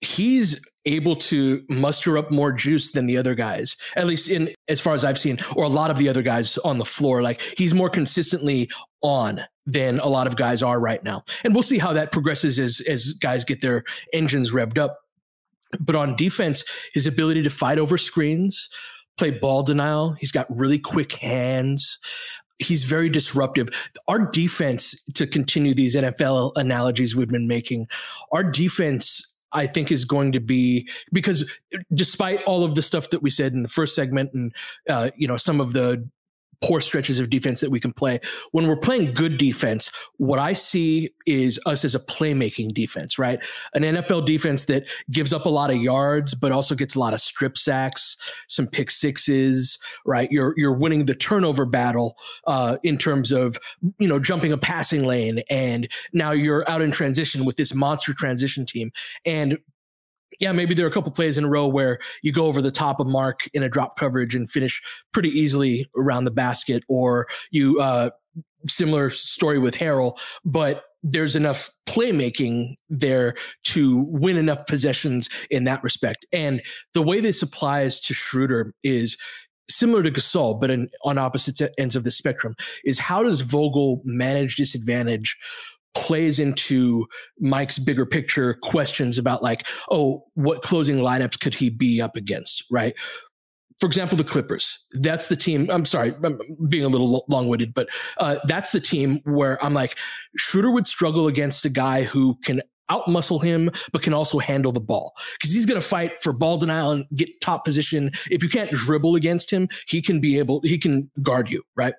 [0.00, 4.80] he's able to muster up more juice than the other guys, at least in as
[4.80, 7.22] far as I've seen, or a lot of the other guys on the floor.
[7.22, 8.70] Like he's more consistently
[9.02, 11.24] on than a lot of guys are right now.
[11.42, 14.98] And we'll see how that progresses as as guys get their engines revved up.
[15.80, 18.68] But on defense, his ability to fight over screens,
[19.16, 21.98] play ball denial, he's got really quick hands.
[22.58, 23.68] He's very disruptive.
[24.06, 27.88] Our defense, to continue these NFL analogies we've been making,
[28.30, 31.50] our defense I think is going to be because
[31.94, 34.52] despite all of the stuff that we said in the first segment and
[34.88, 36.08] uh, you know some of the
[36.62, 38.20] poor stretches of defense that we can play.
[38.52, 43.42] When we're playing good defense, what I see is us as a playmaking defense, right?
[43.74, 47.14] An NFL defense that gives up a lot of yards, but also gets a lot
[47.14, 48.16] of strip sacks,
[48.48, 50.30] some pick sixes, right?
[50.30, 53.58] You're you're winning the turnover battle uh, in terms of
[53.98, 58.14] you know jumping a passing lane, and now you're out in transition with this monster
[58.14, 58.90] transition team,
[59.24, 59.58] and
[60.40, 62.70] yeah, maybe there are a couple plays in a row where you go over the
[62.70, 64.82] top of Marc in a drop coverage and finish
[65.12, 68.10] pretty easily around the basket, or you uh,
[68.68, 75.82] similar story with Harrell, but there's enough playmaking there to win enough possessions in that
[75.82, 76.24] respect.
[76.32, 76.62] And
[76.94, 79.16] the way this applies to Schroeder is
[79.68, 82.54] similar to Gasol, but in, on opposite ends of the spectrum.
[82.84, 85.36] Is how does Vogel manage disadvantage
[85.94, 87.06] plays into
[87.38, 92.64] Mike's bigger picture questions about like, oh, what closing lineups could he be up against,
[92.70, 92.94] right?
[93.80, 94.78] For example, the Clippers.
[94.92, 95.68] That's the team.
[95.70, 96.38] I'm sorry, I'm
[96.68, 97.88] being a little long winded, but
[98.18, 99.98] uh, that's the team where I'm like,
[100.36, 104.80] Schroeder would struggle against a guy who can outmuscle him, but can also handle the
[104.80, 108.10] ball because he's going to fight for ball denial and get top position.
[108.30, 111.94] If you can't dribble against him, he can be able, he can guard you, right?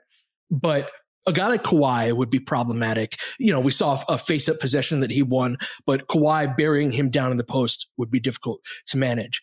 [0.52, 0.92] But
[1.28, 3.20] a guy like Kawhi would be problematic.
[3.40, 7.10] You know, we saw a face up possession that he won, but Kawhi burying him
[7.10, 9.42] down in the post would be difficult to manage.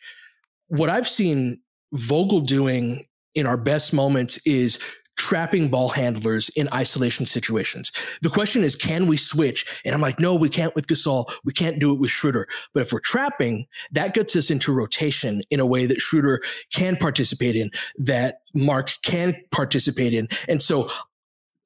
[0.68, 1.60] What I've seen
[1.92, 4.78] Vogel doing in our best moments is
[5.16, 7.92] trapping ball handlers in isolation situations.
[8.22, 9.82] The question is, can we switch?
[9.84, 11.30] And I'm like, no, we can't with Gasol.
[11.44, 12.48] We can't do it with Schroeder.
[12.72, 16.40] But if we're trapping, that gets us into rotation in a way that Schroeder
[16.72, 20.28] can participate in, that Marc can participate in.
[20.48, 20.90] And so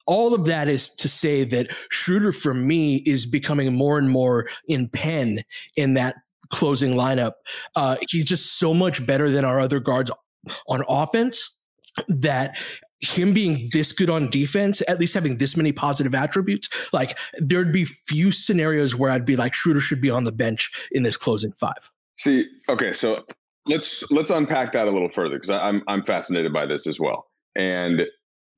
[0.07, 4.48] all of that is to say that Schroeder for me is becoming more and more
[4.68, 5.42] in pen
[5.76, 6.16] in that
[6.50, 7.32] closing lineup.
[7.74, 10.11] Uh, he's just so much better than our other guards
[10.68, 11.50] on offense
[12.09, 12.57] that
[13.00, 17.72] him being this good on defense, at least having this many positive attributes, like there'd
[17.72, 21.16] be few scenarios where I'd be like Schroeder should be on the bench in this
[21.16, 21.90] closing five.
[22.16, 23.24] See, okay, so
[23.66, 27.26] let's let's unpack that a little further because I'm I'm fascinated by this as well.
[27.54, 28.02] And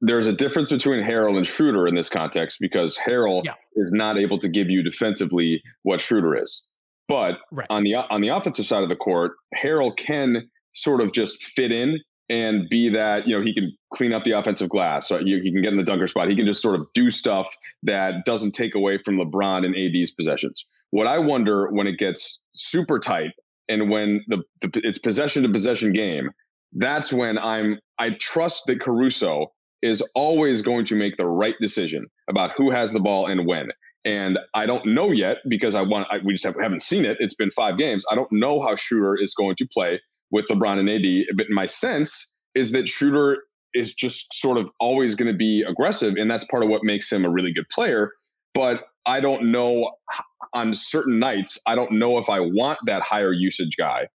[0.01, 3.55] there's a difference between Harrell and Schroeder in this context because Harrell yeah.
[3.75, 6.67] is not able to give you defensively what Schroeder is.
[7.09, 7.67] But right.
[7.71, 11.73] on the on the offensive side of the court, Harrell can sort of just fit
[11.73, 15.09] in and be that you know he can clean up the offensive glass.
[15.09, 16.29] So he, he can get in the dunker spot.
[16.29, 17.49] He can just sort of do stuff
[17.83, 20.67] that doesn't take away from LeBron and AD's possessions.
[20.91, 23.31] What I wonder when it gets super tight
[23.69, 26.31] and when the, the it's possession to possession game,
[26.73, 29.53] that's when I'm I trust that Caruso
[29.83, 33.69] is always going to make the right decision about who has the ball and when.
[34.05, 37.17] And I don't know yet because I want I, we just have, haven't seen it.
[37.21, 38.05] It's been five games.
[38.11, 40.01] I don't know how Schroeder is going to play
[40.31, 41.37] with LeBron and AD.
[41.37, 43.39] But my sense is that Schroeder
[43.75, 47.13] is just sort of always going to be aggressive, and that's part of what makes
[47.13, 48.13] him a really good player.
[48.55, 49.91] But I don't know
[50.55, 51.61] on certain nights.
[51.67, 54.09] I don't know if I want that higher usage guy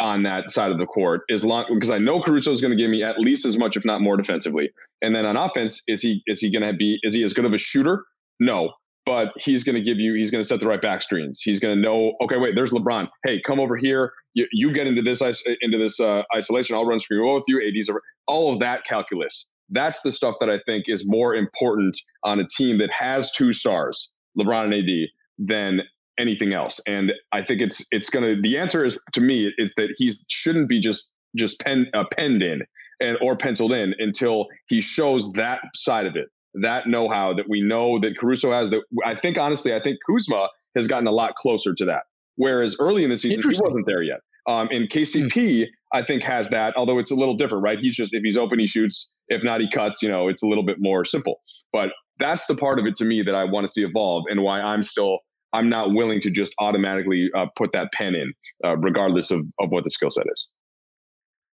[0.00, 2.76] on that side of the court as long because I know Caruso is going to
[2.76, 4.70] give me at least as much, if not more, defensively.
[5.02, 7.44] And then on offense, is he is he going to be is he as good
[7.44, 8.04] of a shooter?
[8.40, 8.72] No,
[9.04, 11.40] but he's going to give you he's going to set the right back screens.
[11.40, 13.08] He's going to know okay, wait, there's LeBron.
[13.24, 14.12] Hey, come over here.
[14.34, 15.22] You, you get into this
[15.62, 16.76] into this uh, isolation.
[16.76, 17.60] I'll run screen with you.
[17.60, 18.02] AD's over.
[18.26, 19.48] All of that calculus.
[19.70, 23.52] That's the stuff that I think is more important on a team that has two
[23.52, 25.82] stars, LeBron and AD, than
[26.18, 26.80] anything else.
[26.86, 28.40] And I think it's it's gonna.
[28.40, 32.42] The answer is to me is that he shouldn't be just just pen uh, penned
[32.42, 32.62] in
[33.00, 36.28] and or penciled in until he shows that side of it,
[36.62, 38.70] that know-how that we know that Caruso has.
[38.70, 42.04] That I think honestly, I think Kuzma has gotten a lot closer to that.
[42.36, 44.20] Whereas early in the season, he wasn't there yet.
[44.46, 45.66] Um, and KCP, mm.
[45.92, 47.78] I think, has that, although it's a little different, right?
[47.78, 49.10] He's just, if he's open, he shoots.
[49.28, 50.02] If not, he cuts.
[50.02, 51.40] You know, it's a little bit more simple.
[51.72, 54.42] But that's the part of it to me that I want to see evolve and
[54.42, 55.18] why I'm still
[55.52, 58.32] I'm not willing to just automatically uh, put that pen in,
[58.64, 60.48] uh, regardless of, of what the skill set is.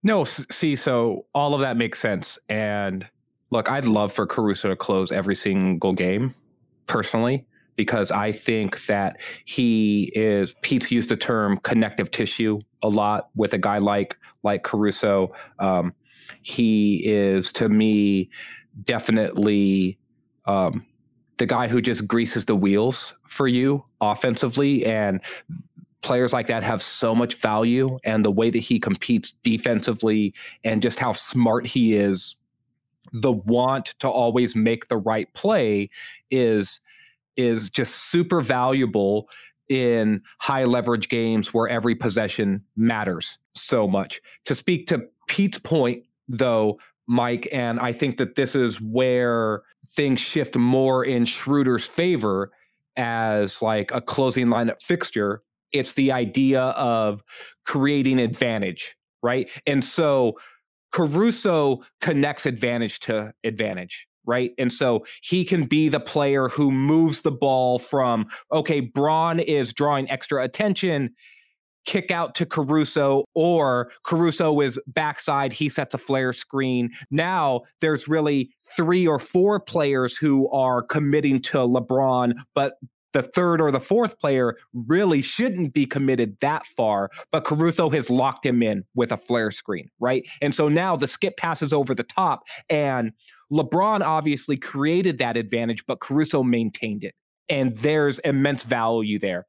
[0.02, 2.38] No, see, so all of that makes sense.
[2.48, 3.06] And
[3.50, 6.34] look, I'd love for Caruso to close every single game
[6.86, 13.28] personally, because I think that he is, Pete's used the term connective tissue a lot
[13.36, 15.32] with a guy like, like Caruso.
[15.58, 15.94] Um,
[16.42, 18.28] he is, to me,
[18.84, 19.98] definitely
[20.46, 20.84] um,
[21.42, 25.20] the guy who just greases the wheels for you offensively and
[26.00, 30.32] players like that have so much value and the way that he competes defensively
[30.62, 32.36] and just how smart he is
[33.12, 35.90] the want to always make the right play
[36.30, 36.78] is
[37.36, 39.28] is just super valuable
[39.68, 44.20] in high leverage games where every possession matters so much.
[44.44, 46.78] To speak to Pete's point though
[47.08, 49.64] Mike and I think that this is where
[49.94, 52.52] things shift more in Schroeder's favor
[52.96, 55.42] as like a closing lineup fixture.
[55.72, 57.22] It's the idea of
[57.64, 59.48] creating advantage, right?
[59.66, 60.38] And so
[60.92, 64.52] Caruso connects advantage to advantage, right?
[64.58, 69.72] And so he can be the player who moves the ball from, okay, Bron is
[69.72, 71.14] drawing extra attention
[71.84, 76.90] kick out to Caruso or Caruso is backside, he sets a flare screen.
[77.10, 82.74] Now there's really three or four players who are committing to LeBron, but
[83.12, 88.08] the third or the fourth player really shouldn't be committed that far, but Caruso has
[88.08, 90.26] locked him in with a flare screen, right?
[90.40, 93.12] And so now the skip passes over the top, and
[93.52, 97.14] LeBron obviously created that advantage, but Caruso maintained it.
[97.48, 99.44] And there's immense value there.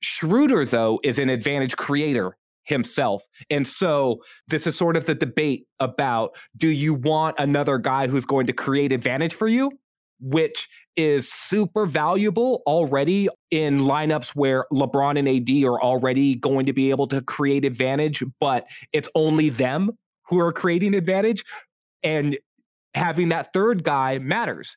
[0.00, 3.24] Schroeder, though, is an advantage creator himself.
[3.50, 8.26] And so this is sort of the debate about do you want another guy who's
[8.26, 9.72] going to create advantage for you?
[10.20, 16.72] Which is super valuable already in lineups where LeBron and AD are already going to
[16.72, 19.92] be able to create advantage, but it's only them
[20.28, 21.44] who are creating advantage.
[22.02, 22.36] And
[22.94, 24.76] having that third guy matters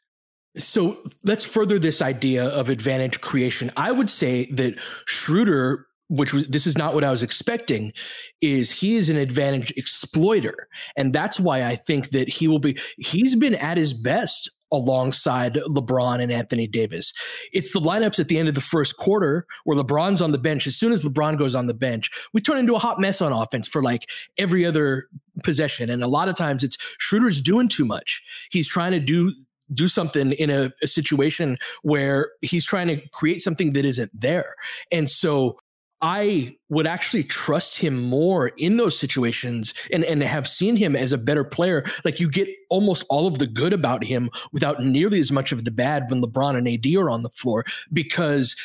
[0.58, 3.72] so let's further this idea of advantage creation.
[3.78, 7.94] I would say that Schroeder which was this is not what I was expecting,
[8.42, 10.68] is he is an advantage exploiter.
[10.98, 15.54] And that's why I think that he will be he's been at his best alongside
[15.54, 17.14] LeBron and Anthony Davis.
[17.54, 20.68] It's the lineups at the end of the first quarter where LeBron's on the bench.
[20.68, 23.32] As soon as LeBron goes on the bench, we turn into a hot mess on
[23.32, 25.08] offense for like every other
[25.44, 25.90] possession.
[25.90, 28.22] And a lot of times it's Schroeder's doing too much.
[28.50, 29.34] He's trying to do
[29.74, 34.56] do something in a, a situation where he's trying to create something that isn't there.
[34.92, 35.58] And so
[36.02, 41.12] I would actually trust him more in those situations and, and have seen him as
[41.12, 41.86] a better player.
[42.04, 45.64] Like you get almost all of the good about him without nearly as much of
[45.64, 48.56] the bad when LeBron and AD are on the floor because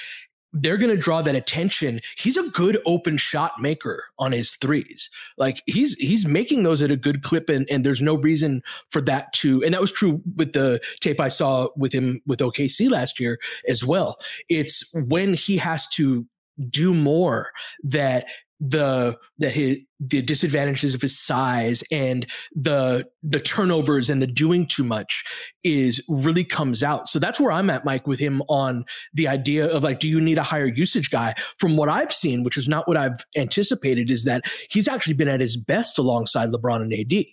[0.52, 2.00] they're going to draw that attention.
[2.18, 5.10] He's a good open shot maker on his threes.
[5.36, 9.00] Like he's he's making those at a good clip, and, and there's no reason for
[9.02, 9.62] that to.
[9.62, 13.38] And that was true with the tape I saw with him with OKC last year
[13.68, 14.18] as well.
[14.48, 16.26] It's when he has to
[16.70, 17.50] do more
[17.82, 18.26] that
[18.60, 24.66] the that his the disadvantages of his size and the the turnovers and the doing
[24.66, 25.24] too much
[25.64, 27.08] is really comes out.
[27.08, 28.84] So that's where I'm at, Mike, with him on
[29.14, 31.34] the idea of like, do you need a higher usage guy?
[31.58, 35.28] From what I've seen, which is not what I've anticipated, is that he's actually been
[35.28, 37.24] at his best alongside LeBron and AD.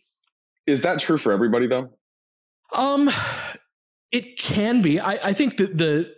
[0.68, 1.90] Is that true for everybody though?
[2.74, 3.10] Um,
[4.12, 5.00] it can be.
[5.00, 6.14] I, I think that the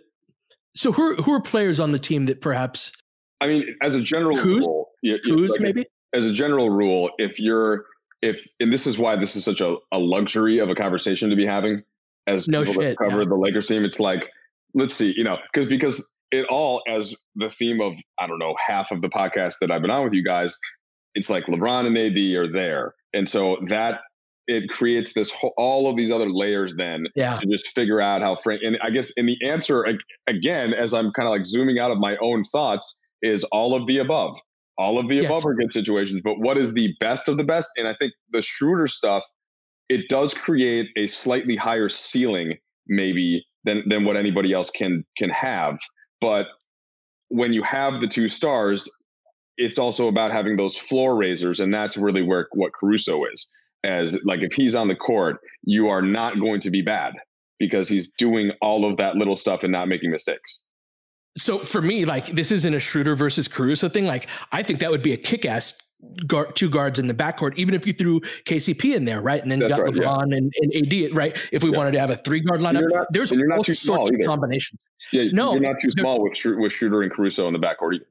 [0.74, 2.92] so who are, who are players on the team that perhaps
[3.40, 5.86] I mean, as a general rule, you, like, maybe?
[6.12, 7.84] as a general rule, if you're
[8.22, 11.36] if and this is why this is such a, a luxury of a conversation to
[11.36, 11.82] be having
[12.26, 14.30] as No people that cover the Lakers team, it's like,
[14.74, 18.54] let's see, you know, because because it all as the theme of I don't know
[18.64, 20.58] half of the podcast that I've been on with you guys,
[21.14, 24.00] it's like LeBron and AD are there, and so that
[24.48, 27.36] it creates this whole, all of these other layers then Yeah.
[27.38, 29.84] to just figure out how Frank and I guess in the answer
[30.28, 33.86] again as I'm kind of like zooming out of my own thoughts is all of
[33.86, 34.36] the above.
[34.78, 35.26] All of the Yes.
[35.26, 37.70] above are good situations, but what is the best of the best?
[37.76, 39.24] And I think the Schroeder stuff,
[39.88, 45.30] it does create a slightly higher ceiling, maybe than than what anybody else can can
[45.30, 45.78] have.
[46.20, 46.46] But
[47.28, 48.88] when you have the two stars,
[49.56, 53.48] it's also about having those floor raisers, and that's really where what Caruso is.
[53.84, 57.14] As like if he's on the court, you are not going to be bad
[57.58, 60.60] because he's doing all of that little stuff and not making mistakes.
[61.36, 64.06] So for me, like this isn't a Schroeder versus Caruso thing.
[64.06, 65.78] Like I think that would be a kick-ass
[66.26, 69.42] guard, two guards in the backcourt, even if you threw KCP in there, right?
[69.42, 70.02] And then That's got right, yeah.
[70.02, 71.36] LeBron and, and AD, right?
[71.52, 71.76] If we Yeah.
[71.76, 74.24] wanted to have a three-guard lineup, not- there's not all too sorts small of either.
[74.24, 74.80] combinations
[75.12, 78.06] Yeah, No, you're not too small with with Schroeder and Caruso in the backcourt either.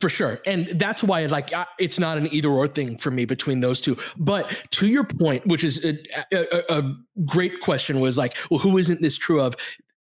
[0.00, 0.40] for sure.
[0.46, 3.96] And that's why, like, I- it's not an either-or thing for me between those two.
[4.16, 5.98] But to your point, which is a,
[6.32, 9.56] a, a great question, was like, well, who isn't this true of?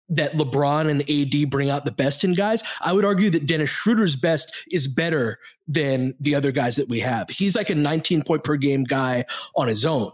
[0.10, 2.64] That LeBron and AD bring out the best in guys.
[2.82, 7.00] I would argue that Dennis Schroeder's best is better than the other guys that we
[7.02, 7.30] have.
[7.30, 10.12] He's like a 19 point per game guy on his own.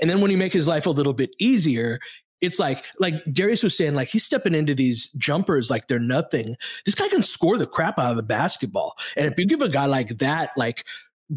[0.00, 1.98] And then when you make his life a little bit easier,
[2.40, 6.56] it's like like Darius was saying, like he's stepping into these jumpers like they're nothing.
[6.86, 8.96] This guy can score the crap out of the basketball.
[9.16, 10.84] And if you give a guy like that, like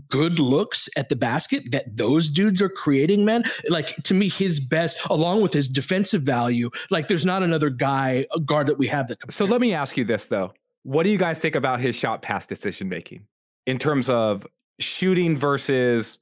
[0.09, 3.43] good looks at the basket that those dudes are creating, man.
[3.69, 8.25] Like to me, his best, along with his defensive value, like there's not another guy,
[8.35, 9.31] a guard that we have that.
[9.31, 10.53] So let me ask you this though.
[10.83, 13.25] What do you guys think about his shot pass decision making
[13.65, 14.45] in terms of
[14.79, 16.19] shooting versus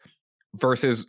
[0.56, 1.08] versus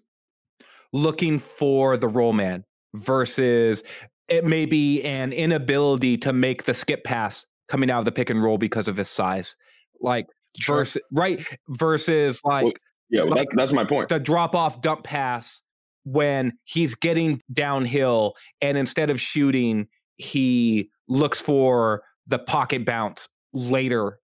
[0.93, 3.83] looking for the roll man versus
[4.29, 8.31] it may be an inability to make the skip pass coming out of the pick
[8.31, 9.57] and roll because of his size.
[10.01, 10.27] Like
[10.59, 10.77] Sure.
[10.79, 12.73] versus right versus like Well,
[13.11, 14.09] Yeah, well, Like- that, that's my point.
[14.09, 15.61] the drop off dump pass
[16.05, 19.87] when he's getting downhill and instead of shooting
[20.17, 24.19] he looks for the pocket bounce later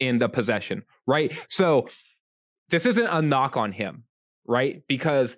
[0.00, 1.88] in the possession right so
[2.70, 4.04] this isn't a knock on him
[4.46, 5.36] right because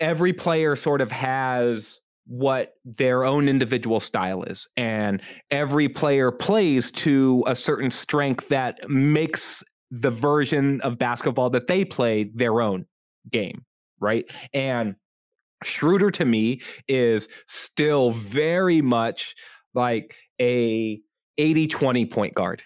[0.00, 5.20] every player sort of has what their own individual style is and
[5.50, 11.84] every player plays to a certain strength that makes the version of basketball that they
[11.84, 12.86] play their own
[13.30, 13.64] game,
[14.00, 14.24] right?
[14.52, 14.96] And
[15.62, 19.34] Schroeder to me is still very much
[19.74, 21.00] like a
[21.38, 22.62] 80-20 point guard.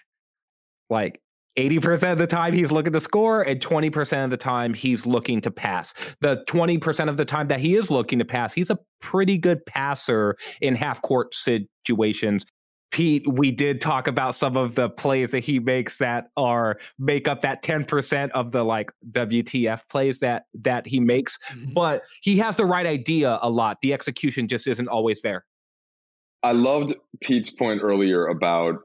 [0.89, 1.21] Like
[1.57, 5.41] 80% of the time he's looking to score and 20% of the time he's looking
[5.41, 5.93] to pass.
[6.21, 9.65] The 20% of the time that he is looking to pass, he's a pretty good
[9.65, 12.45] passer in half court situations.
[12.91, 17.27] Pete, we did talk about some of the plays that he makes that are make
[17.27, 21.37] up that 10% of the like WTF plays that that he makes,
[21.73, 23.77] but he has the right idea a lot.
[23.81, 25.45] The execution just isn't always there.
[26.41, 28.81] I loved Pete's point earlier about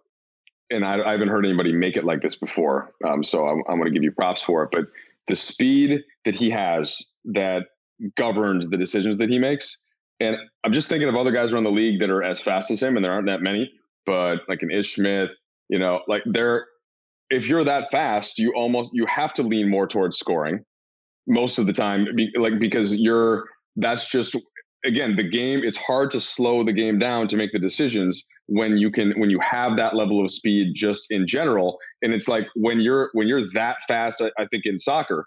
[0.70, 2.92] and I, I haven't heard anybody make it like this before.
[3.04, 4.70] Um, so I'm, I'm going to give you props for it.
[4.72, 4.86] But
[5.26, 7.66] the speed that he has that
[8.16, 9.78] governs the decisions that he makes.
[10.20, 12.82] And I'm just thinking of other guys around the league that are as fast as
[12.82, 13.70] him, and there aren't that many.
[14.06, 15.30] But like an Ish Smith,
[15.68, 16.66] you know, like they're
[17.30, 20.64] if you're that fast, you almost you have to lean more towards scoring
[21.26, 22.06] most of the time,
[22.38, 23.44] like because you're
[23.76, 24.36] that's just
[24.84, 25.60] again the game.
[25.64, 29.30] It's hard to slow the game down to make the decisions when you can when
[29.30, 31.78] you have that level of speed just in general.
[32.02, 34.20] And it's like when you're when you're that fast.
[34.20, 35.26] I, I think in soccer,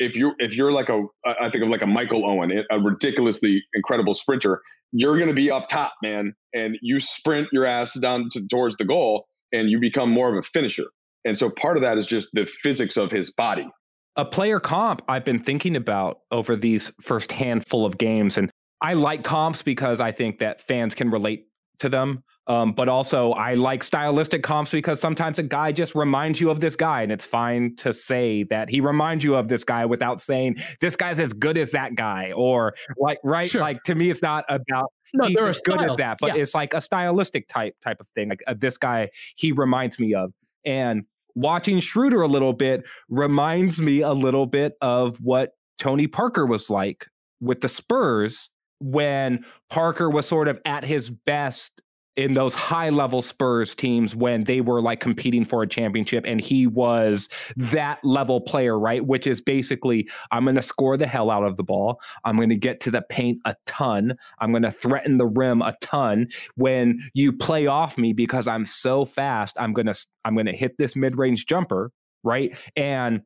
[0.00, 3.62] if you if you're like a I think of like a Michael Owen, a ridiculously
[3.74, 8.28] incredible sprinter, you're going to be up top, man, and you sprint your ass down
[8.32, 10.86] to, towards the goal, and you become more of a finisher.
[11.24, 13.68] And so part of that is just the physics of his body.
[14.16, 18.94] A player comp I've been thinking about over these first handful of games, and I
[18.94, 21.46] like comps because I think that fans can relate
[21.80, 22.22] to them.
[22.46, 26.60] Um, but also, I like stylistic comps because sometimes a guy just reminds you of
[26.60, 30.20] this guy, and it's fine to say that he reminds you of this guy without
[30.20, 33.48] saying this guy's as good as that guy, or like right.
[33.48, 33.60] Sure.
[33.60, 36.42] Like to me, it's not about no, he's as good as that, but yeah.
[36.42, 38.30] it's like a stylistic type type of thing.
[38.30, 40.32] Like uh, this guy, he reminds me of,
[40.64, 41.04] and
[41.34, 46.68] watching Schroeder a little bit reminds me a little bit of what Tony Parker was
[46.68, 47.06] like
[47.40, 48.50] with the Spurs
[48.80, 51.80] when Parker was sort of at his best
[52.16, 56.40] in those high level Spurs teams when they were like competing for a championship and
[56.40, 59.06] he was that level player, right?
[59.06, 62.00] Which is basically, I'm going to score the hell out of the ball.
[62.24, 64.16] I'm going to get to the paint a ton.
[64.40, 66.28] I'm going to threaten the rim a ton.
[66.56, 70.56] When you play off me because I'm so fast, I'm going to, I'm going to
[70.56, 71.92] hit this mid range jumper,
[72.24, 72.56] right?
[72.76, 73.22] And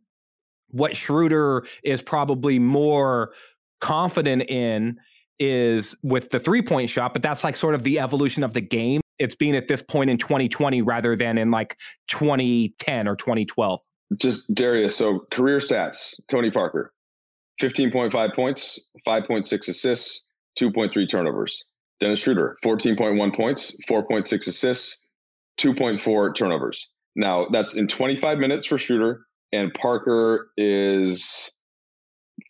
[0.68, 3.32] what Schroeder is probably more
[3.80, 4.98] confident in
[5.38, 8.60] is with the three point shot, but that's like sort of the evolution of the
[8.60, 9.00] game.
[9.18, 11.78] It's being at this point in 2020 rather than in like
[12.08, 13.80] 2010 or 2012.
[14.16, 14.96] Just Darius.
[14.96, 16.92] So career stats Tony Parker
[17.60, 20.24] 15.5 points, 5.6 assists,
[20.58, 21.64] 2.3 turnovers.
[22.00, 24.98] Dennis Schroeder 14.1 points, 4.6 assists,
[25.60, 26.90] 2.4 turnovers.
[27.16, 31.52] Now that's in 25 minutes for Schroeder, and Parker is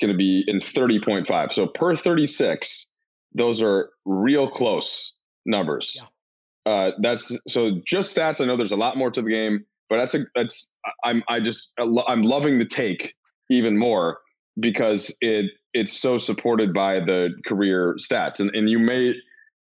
[0.01, 1.53] going to be in 30.5.
[1.53, 2.87] So per 36,
[3.35, 5.15] those are real close
[5.47, 5.97] numbers.
[5.97, 6.73] Yeah.
[6.73, 8.41] Uh, that's so just stats.
[8.41, 10.75] I know there's a lot more to the game, but that's a that's
[11.05, 13.15] I'm I just I'm loving the take
[13.51, 14.19] even more
[14.61, 19.15] because it it's so supported by the career stats and and you may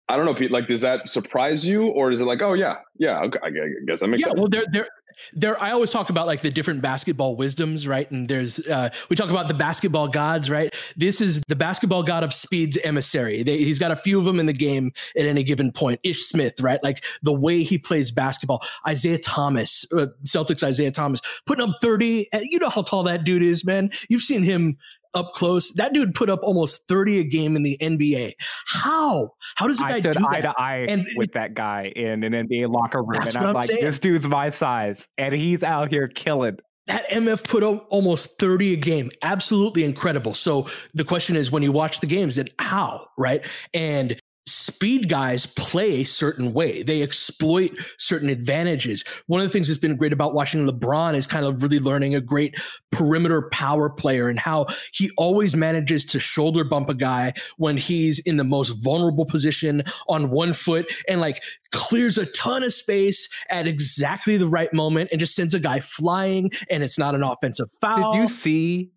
[0.09, 2.77] I don't know Pete like does that surprise you or is it like oh yeah
[2.97, 3.51] yeah okay, I
[3.87, 4.89] guess I make yeah well there there
[5.33, 8.11] there i always talk about like the different basketball wisdoms right?
[8.11, 10.75] And there's uh we talk about the basketball gods right?
[10.97, 13.43] This is the basketball god of speed's emissary.
[13.43, 16.01] They, he's got a few of them in the game at any given point.
[16.03, 16.83] Ish smith right?
[16.83, 18.63] Like the way he plays basketball.
[18.87, 23.25] Isaiah thomas uh, celtics isaiah thomas putting up 30 uh, you know how tall that
[23.25, 23.91] dude is man.
[24.09, 24.77] You've seen him
[25.15, 25.73] up close.
[25.75, 28.33] That dude put up almost 30 a game in the NBA.
[28.67, 29.31] How?
[29.57, 32.25] How does a guy I stood do eye to eye and, with that guy in
[32.25, 33.21] an NBA locker room.
[33.21, 33.83] And I'm, I'm like, saying.
[33.83, 35.09] this dude's my size.
[35.19, 36.59] And he's out here killing.
[36.87, 39.11] That MF put up almost 30 a game.
[39.23, 40.35] Absolutely incredible.
[40.35, 43.07] So the question is when you watch the games, then how?
[43.17, 43.47] Right.
[43.73, 46.83] And speed guys play a certain way.
[46.83, 49.05] They exploit certain advantages.
[49.27, 52.15] One of the things that's been great about watching LeBron is kind of really learning
[52.15, 52.55] a great
[52.93, 58.19] perimeter power player and how he always manages to shoulder bump a guy when he's
[58.21, 61.43] in the most vulnerable position on one foot and like
[61.73, 65.81] clears a ton of space at exactly the right moment and just sends a guy
[65.81, 68.13] flying and it's not an offensive foul.
[68.13, 68.93] Did you see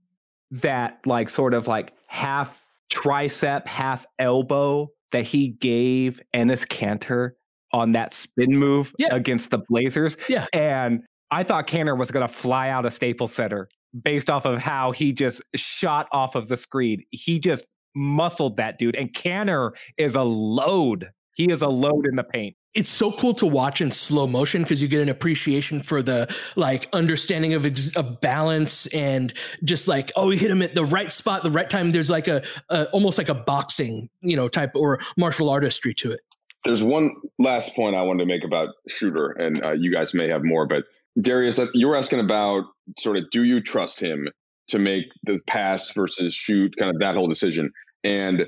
[0.52, 7.32] that like sort of like half tricep, half elbow that he gave Enes Kanter
[7.74, 9.14] on that spin move yeah.
[9.14, 10.18] against the Blazers.
[10.30, 10.46] Yeah.
[10.54, 13.68] And I thought Kanter was going to fly out of Staples Center
[14.04, 17.04] based off of how he just shot off of the screen.
[17.12, 18.96] He just muscled that dude.
[18.96, 21.10] And Kanter is a load.
[21.36, 24.64] He is a load in the paint it's so cool to watch in slow motion
[24.64, 29.88] because you get an appreciation for the like understanding of ex- of balance and just
[29.88, 31.92] like oh he hit him at the right spot the right time.
[31.92, 36.12] There's like a, a almost like a boxing you know type or martial artistry to
[36.12, 36.22] it.
[36.64, 40.28] There's one last point i wanted to make about Schroeder and uh, you guys may
[40.28, 40.84] have more but
[41.22, 42.66] darius you were asking about
[42.98, 44.28] sort of do you trust him
[44.68, 47.72] to make the pass versus shoot kind of that whole decision.
[48.04, 48.42] And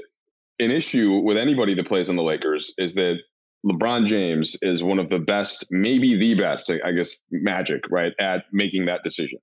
[0.59, 3.17] an issue with anybody that plays on the lakers is that
[3.65, 8.45] LeBron James is one of the best, maybe the best, I guess, magic, right, at
[8.53, 9.39] making that decision.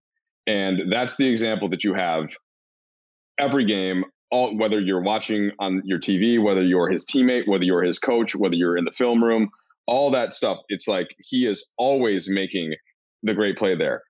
[0.46, 2.28] And that's the example that you have
[3.38, 7.82] every game, all whether you're watching on your TV, whether you're his teammate, whether you're
[7.82, 9.50] his coach, whether you're in the film room,
[9.86, 10.58] all that stuff.
[10.68, 12.74] It's like he is always making
[13.22, 14.02] the great play there.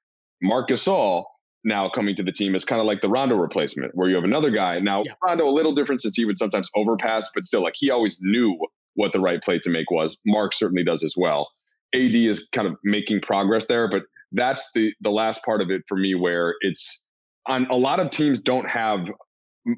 [0.42, 1.24] Marc Gasol
[1.64, 4.24] now coming to the team is kind of like the Rondo replacement, where you have
[4.24, 4.78] another guy.
[4.78, 5.12] Now, yeah.
[5.24, 8.56] Rondo, a little different since he would sometimes overpass, but still, like he always knew
[8.96, 10.18] what the right play to make was.
[10.26, 11.48] Marc certainly does as well.
[11.94, 15.82] AD is kind of making progress there, but that's the the last part of it
[15.88, 17.04] for me where it's
[17.46, 19.10] on a lot of teams don't have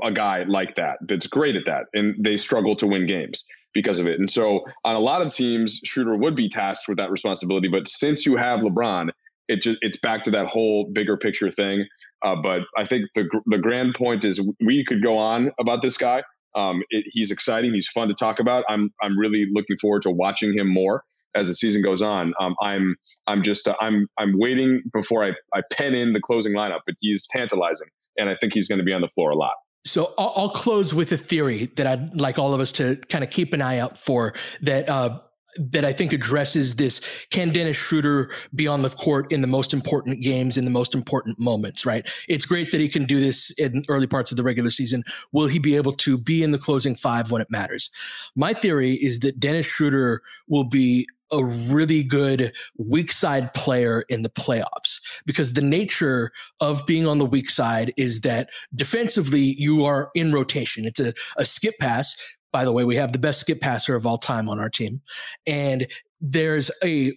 [0.03, 3.45] a guy like that that's great at that and they struggle to win games
[3.75, 4.19] because of it.
[4.19, 7.89] And so on a lot of teams Schroeder would be tasked with that responsibility, but
[7.89, 9.11] since you have LeBron,
[9.49, 11.87] it just it's back to that whole bigger picture thing.
[12.25, 15.97] Uh, but I think the the grand point is we could go on about this
[15.97, 16.23] guy.
[16.55, 17.75] Um, it, he's exciting.
[17.75, 18.65] He's fun to talk about.
[18.69, 22.33] I'm I'm really looking forward to watching him more as the season goes on.
[22.41, 22.97] Um, I'm
[23.27, 26.97] I'm just uh, I'm I'm waiting before I, I pen in the closing lineup, but
[27.01, 29.55] he's tantalizing, and I think he's going to be on the floor a lot.
[29.85, 33.25] So I'll, I'll, close with a theory that I'd like all of us to kind
[33.25, 35.21] of keep an eye out for that uh,
[35.57, 37.27] that I think addresses this.
[37.31, 40.95] Can Dennis Schroeder be on the court in the most important games, in the most
[40.95, 42.09] important moments, right?
[42.29, 45.03] It's great that he can do this in early parts of the regular season.
[45.33, 47.91] Will he be able to be in the closing five when it matters?
[48.37, 54.23] My theory is that Dennis Schroeder will be a really good weak side player in
[54.23, 59.85] the playoffs because the nature of being on the weak side is that defensively you
[59.85, 60.85] are in rotation.
[60.85, 62.17] It's a, a skip pass
[62.53, 65.01] by the way, we have the best skip passer of all time on our team.
[65.47, 65.87] And
[66.21, 67.15] there's a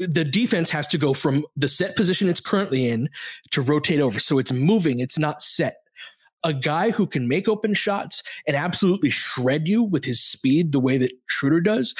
[0.00, 3.08] the defense has to go from the set position it's currently in
[3.52, 4.18] to rotate over.
[4.18, 5.76] So it's moving, it's not set.
[6.44, 10.80] A guy who can make open shots and absolutely shred you with his speed the
[10.80, 11.94] way that Schroeder does.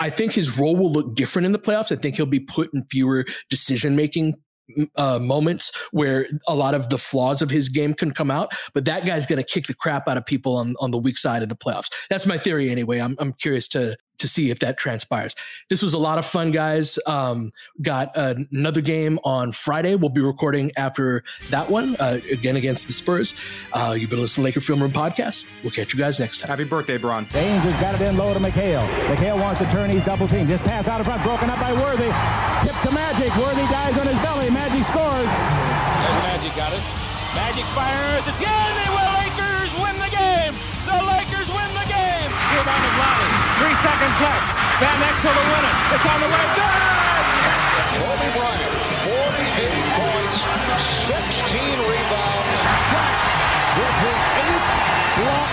[0.00, 1.92] I think his role will look different in the playoffs.
[1.92, 4.34] I think he'll be put in fewer decision making
[4.96, 8.52] uh, moments where a lot of the flaws of his game can come out.
[8.74, 11.18] But that guy's going to kick the crap out of people on, on the weak
[11.18, 11.90] side of the playoffs.
[12.08, 13.00] That's my theory anyway.
[13.00, 15.34] I'm, I'm curious to to see if that transpires.
[15.68, 16.98] This was a lot of fun, guys.
[17.06, 17.52] Um,
[17.82, 19.96] got another game on Friday.
[19.96, 23.34] We'll be recording after that one uh, again against the Spurs.
[23.72, 25.44] Uh, you've been listening to Laker Film Room Podcast.
[25.62, 26.50] We'll catch you guys next time.
[26.50, 27.26] Happy birthday, Bron.
[27.30, 28.86] James has got it in low to McHale.
[29.08, 29.90] McHale wants to turn.
[29.90, 30.46] He's double team.
[30.46, 32.12] Just pass out of front, broken up by Worthy.
[32.62, 33.34] Tip to Magic.
[33.36, 34.08] Worthy dies on
[38.20, 38.70] fires again.
[38.76, 40.52] They will Lakers win the game.
[40.84, 42.28] The Lakers win the game.
[42.52, 43.32] Rebound of Lonnie.
[43.60, 44.46] Three seconds left.
[44.80, 45.76] Van Exel to win it.
[45.96, 46.44] It's on the way.
[46.56, 46.80] Good!
[48.00, 50.36] Kobe Bryant, 48 points,
[50.80, 52.58] 16 rebounds.
[52.92, 53.16] Shot
[53.76, 54.70] with his eighth
[55.20, 55.52] block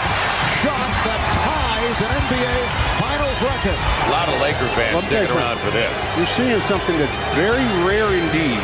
[0.64, 2.56] shot that ties an NBA
[2.98, 3.78] Finals record.
[3.78, 6.18] A lot of Laker fans sticking around for this.
[6.18, 8.64] You're seeing something that's very rare indeed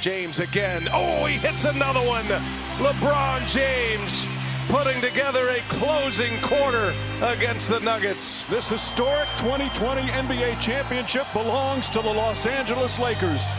[0.00, 0.88] James again.
[0.92, 2.24] Oh, he hits another one.
[2.78, 4.26] LeBron James
[4.68, 8.44] putting together a closing quarter against the Nuggets.
[8.44, 13.50] This historic 2020 NBA championship belongs to the Los Angeles Lakers.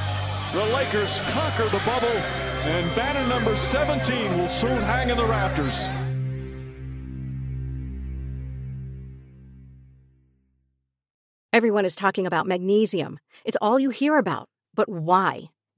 [0.54, 5.88] The Lakers conquer the bubble, and banner number 17 will soon hang in the rafters.
[11.52, 13.20] Everyone is talking about magnesium.
[13.44, 14.48] It's all you hear about.
[14.76, 15.50] But why?